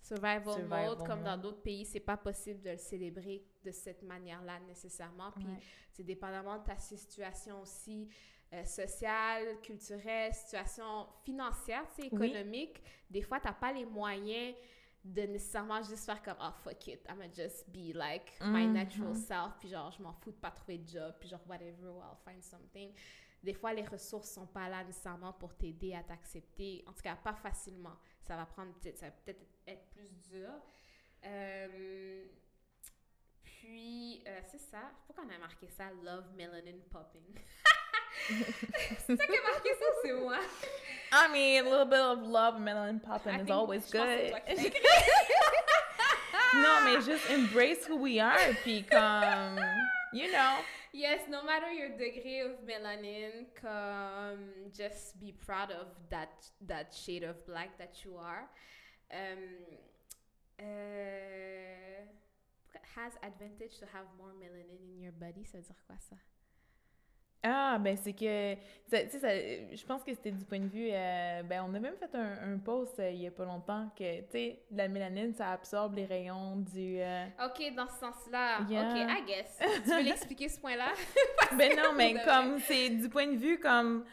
[0.03, 1.41] survival, Survival mode, comme dans mode.
[1.41, 5.31] d'autres pays, c'est pas possible de le célébrer de cette manière-là nécessairement.
[5.31, 5.59] Puis ouais.
[5.91, 8.09] c'est dépendamment de ta situation aussi
[8.53, 12.27] euh, sociale, culturelle, situation financière, tu sais, Oui.
[12.27, 12.83] économique.
[13.09, 14.55] Des fois, t'as pas les moyens
[15.03, 18.73] de nécessairement juste faire comme «Oh, fuck it, I'm gonna just be like my Mhm.
[18.73, 21.13] natural self.» Puis genre, je m'en fous de pas trouver de job.
[21.19, 22.93] Puis genre, whatever, I'll find something.
[23.41, 26.83] Des fois, les ressources sont pas là nécessairement pour t'aider à t'accepter.
[26.87, 27.97] En tout cas, pas facilement.
[28.21, 30.49] Ça va prendre peut-être, ça va peut-être être plus dur.
[31.25, 32.25] Euh,
[33.63, 34.91] puis, euh, c'est ça.
[35.05, 35.85] Pourquoi on a marqué ça?
[36.03, 37.23] Love melanin popping.
[38.27, 40.37] c'est ça qui a marqué ça, c'est moi.
[41.13, 44.33] I mean, a little bit of love, melanin popping I is always good.
[46.55, 49.59] non, mais juste embrace who we are, puis comme,
[50.11, 50.57] you know,
[50.91, 57.23] yes, no matter your degree of melanin, come just be proud of that that shade
[57.23, 58.49] of black that you are.
[59.09, 59.39] Um,
[60.59, 62.02] uh,
[62.95, 65.45] has advantage to have more melanin in your body.
[65.45, 66.15] Ça veut dire quoi ça?
[67.45, 71.43] Ah, ben c'est que, tu sais, je pense que c'était du point de vue, euh,
[71.43, 74.21] ben on a même fait un, un post euh, il y a pas longtemps que,
[74.21, 77.01] tu sais, la mélanine, ça absorbe les rayons du...
[77.01, 78.61] Euh, ok, dans ce sens-là.
[78.61, 79.59] Ok, I guess.
[79.83, 80.93] tu veux l'expliquer ce point-là?
[81.57, 84.05] ben non, mais comme, c'est du point de vue comme...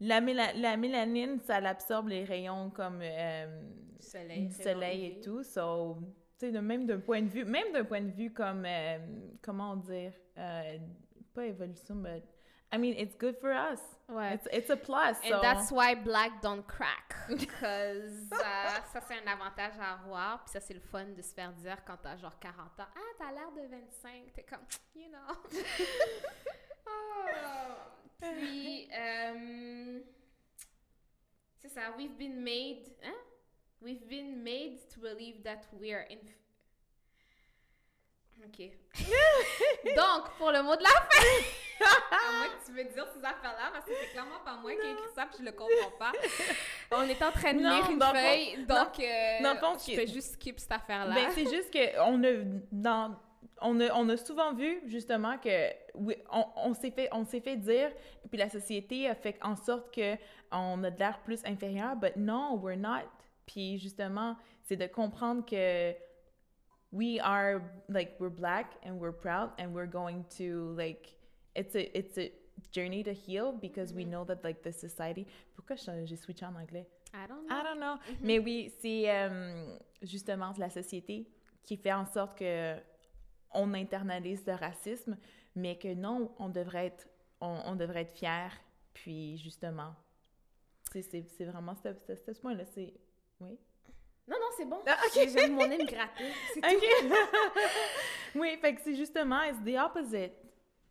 [0.00, 5.44] La, la mélanine, ça absorbe les rayons comme du soleil, du soleil et tout.
[5.44, 5.98] So,
[6.50, 8.66] sais, même d'un point de vue, même d'un point de vue comme,
[9.42, 10.12] comment dire,
[11.34, 12.22] pas évolution, but
[12.72, 13.80] I mean, it's good for us.
[14.08, 14.32] Ouais.
[14.34, 15.18] It's, it's a plus.
[15.24, 17.14] And that's why black don't crack.
[17.28, 20.42] Because uh, ça, c'est un avantage à avoir.
[20.44, 22.86] Puis ça, c'est le fun de se faire dire quand t'as genre 40 ans.
[22.96, 24.32] Ah, t'as l'air de 25.
[24.34, 24.60] T'es comme,
[24.94, 25.34] you know.
[26.86, 27.32] oh.
[28.18, 30.00] Puis, um,
[31.58, 31.94] c'est ça.
[31.98, 32.90] We've been made.
[33.04, 33.12] Hein?
[33.84, 36.18] We've been made to believe that we are in
[38.44, 38.70] OK.
[39.96, 43.70] Donc, pour le mot de la fin, à moins que tu veux dire ces affaires-là,
[43.72, 46.12] parce que c'est clairement pas moi qui ai écrit ça, puis je le comprends pas.
[46.92, 50.72] On est en train de lire une feuille, donc euh, je fais juste skip cette
[50.72, 51.14] affaire-là.
[51.14, 52.32] Ben, c'est juste qu'on a,
[52.72, 53.16] dans,
[53.60, 57.56] on a, on a souvent vu, justement, que oui, on, on s'est fait, on fait
[57.56, 57.92] dire,
[58.28, 62.58] puis la société a fait en sorte qu'on a de l'air plus inférieur, but non,
[62.60, 63.08] we're not.
[63.52, 65.94] Puis justement, c'est de comprendre que
[66.90, 71.16] we are like we're black and we're proud and we're going to like
[71.54, 72.32] it's a it's a
[72.70, 73.96] journey to heal because mm -hmm.
[73.96, 74.12] we mm-hmm.
[74.12, 76.86] know that like the society pourquoi j'ai switché en anglais?
[77.12, 78.26] I don't know I don't know mm -hmm.
[78.26, 81.26] mais oui c'est um, justement la société
[81.62, 82.76] qui fait en sorte que
[83.52, 85.16] on internalise le racisme
[85.54, 87.06] mais que non on devrait être
[87.40, 88.50] on, on devrait être fier
[88.94, 89.94] puis justement
[90.92, 92.92] c'est vraiment ce, ce, ce point là c'est
[93.42, 93.58] oui
[94.28, 94.80] non, non, c'est bon.
[94.86, 96.30] Ah, J'aime mon nez gratter.
[96.56, 97.12] OK.
[98.36, 100.32] oui, fait que c'est justement, it's the opposite.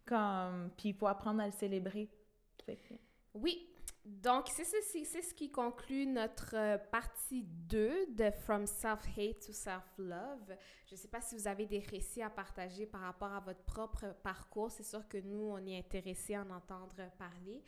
[0.06, 2.10] Comme, puis il faut apprendre à le célébrer.
[3.34, 3.68] Oui.
[4.04, 10.58] Donc, c'est ce qui conclut notre euh, partie 2 de From Self-Hate to Self-Love.
[10.88, 13.62] Je ne sais pas si vous avez des récits à partager par rapport à votre
[13.62, 14.72] propre parcours.
[14.72, 17.64] C'est sûr que nous, on est intéressés à en entendre parler.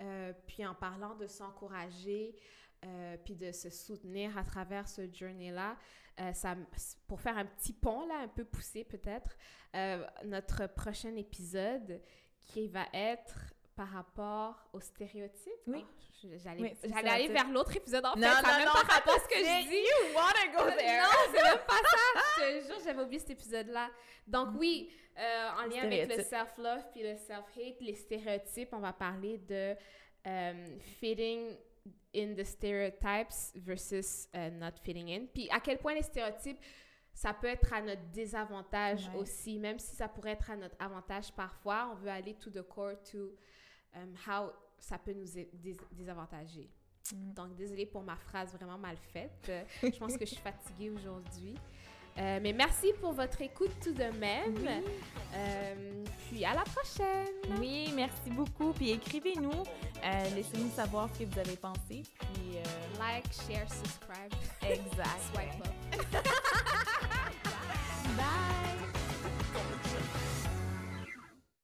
[0.00, 2.34] Euh, puis en parlant de s'encourager,
[2.84, 5.76] euh, puis de se soutenir à travers ce journey-là.
[6.20, 6.56] Euh, ça,
[7.06, 9.36] pour faire un petit pont, là, un peu poussé peut-être,
[9.76, 12.00] euh, notre prochain épisode
[12.40, 15.52] qui va être par rapport aux stéréotypes.
[15.68, 15.84] Oui.
[15.86, 18.20] Oh, j'allais aller vers l'autre épisode en fait.
[18.20, 19.76] Non, ça n'a même pas rapport à ce que je dis.
[19.76, 21.02] You wanna go there.
[21.02, 22.20] non, c'est même pas ça.
[22.36, 23.90] je te jure, j'avais oublié cet épisode-là.
[24.26, 29.38] Donc oui, en lien avec le self-love puis le self-hate, les stéréotypes, on va parler
[29.38, 29.76] de
[30.98, 31.56] fitting
[32.14, 35.26] in the stereotypes versus uh, not fitting in.
[35.32, 36.58] Puis à quel point les stéréotypes,
[37.14, 41.32] ça peut être à notre désavantage aussi, même si ça pourrait être à notre avantage
[41.32, 41.90] parfois.
[41.92, 43.32] On veut aller to the core to
[43.94, 45.26] um, how ça peut nous
[45.92, 46.68] désavantager.
[47.12, 47.34] Mm.
[47.34, 49.50] Donc, désolée pour ma phrase vraiment mal faite.
[49.82, 51.54] je pense que je suis fatiguée aujourd'hui.
[52.18, 54.82] Euh, mais merci pour votre écoute tout de même.
[55.34, 57.58] Euh, puis à la prochaine.
[57.58, 58.72] Oui, merci beaucoup.
[58.72, 59.50] Puis écrivez-nous.
[59.50, 62.02] Euh, laissez-nous savoir ce que vous avez pensé.
[62.18, 62.58] Puis
[62.98, 64.32] like, share, subscribe.
[64.62, 65.20] Exact.
[65.32, 66.26] Swipe up.
[68.16, 68.91] Bye.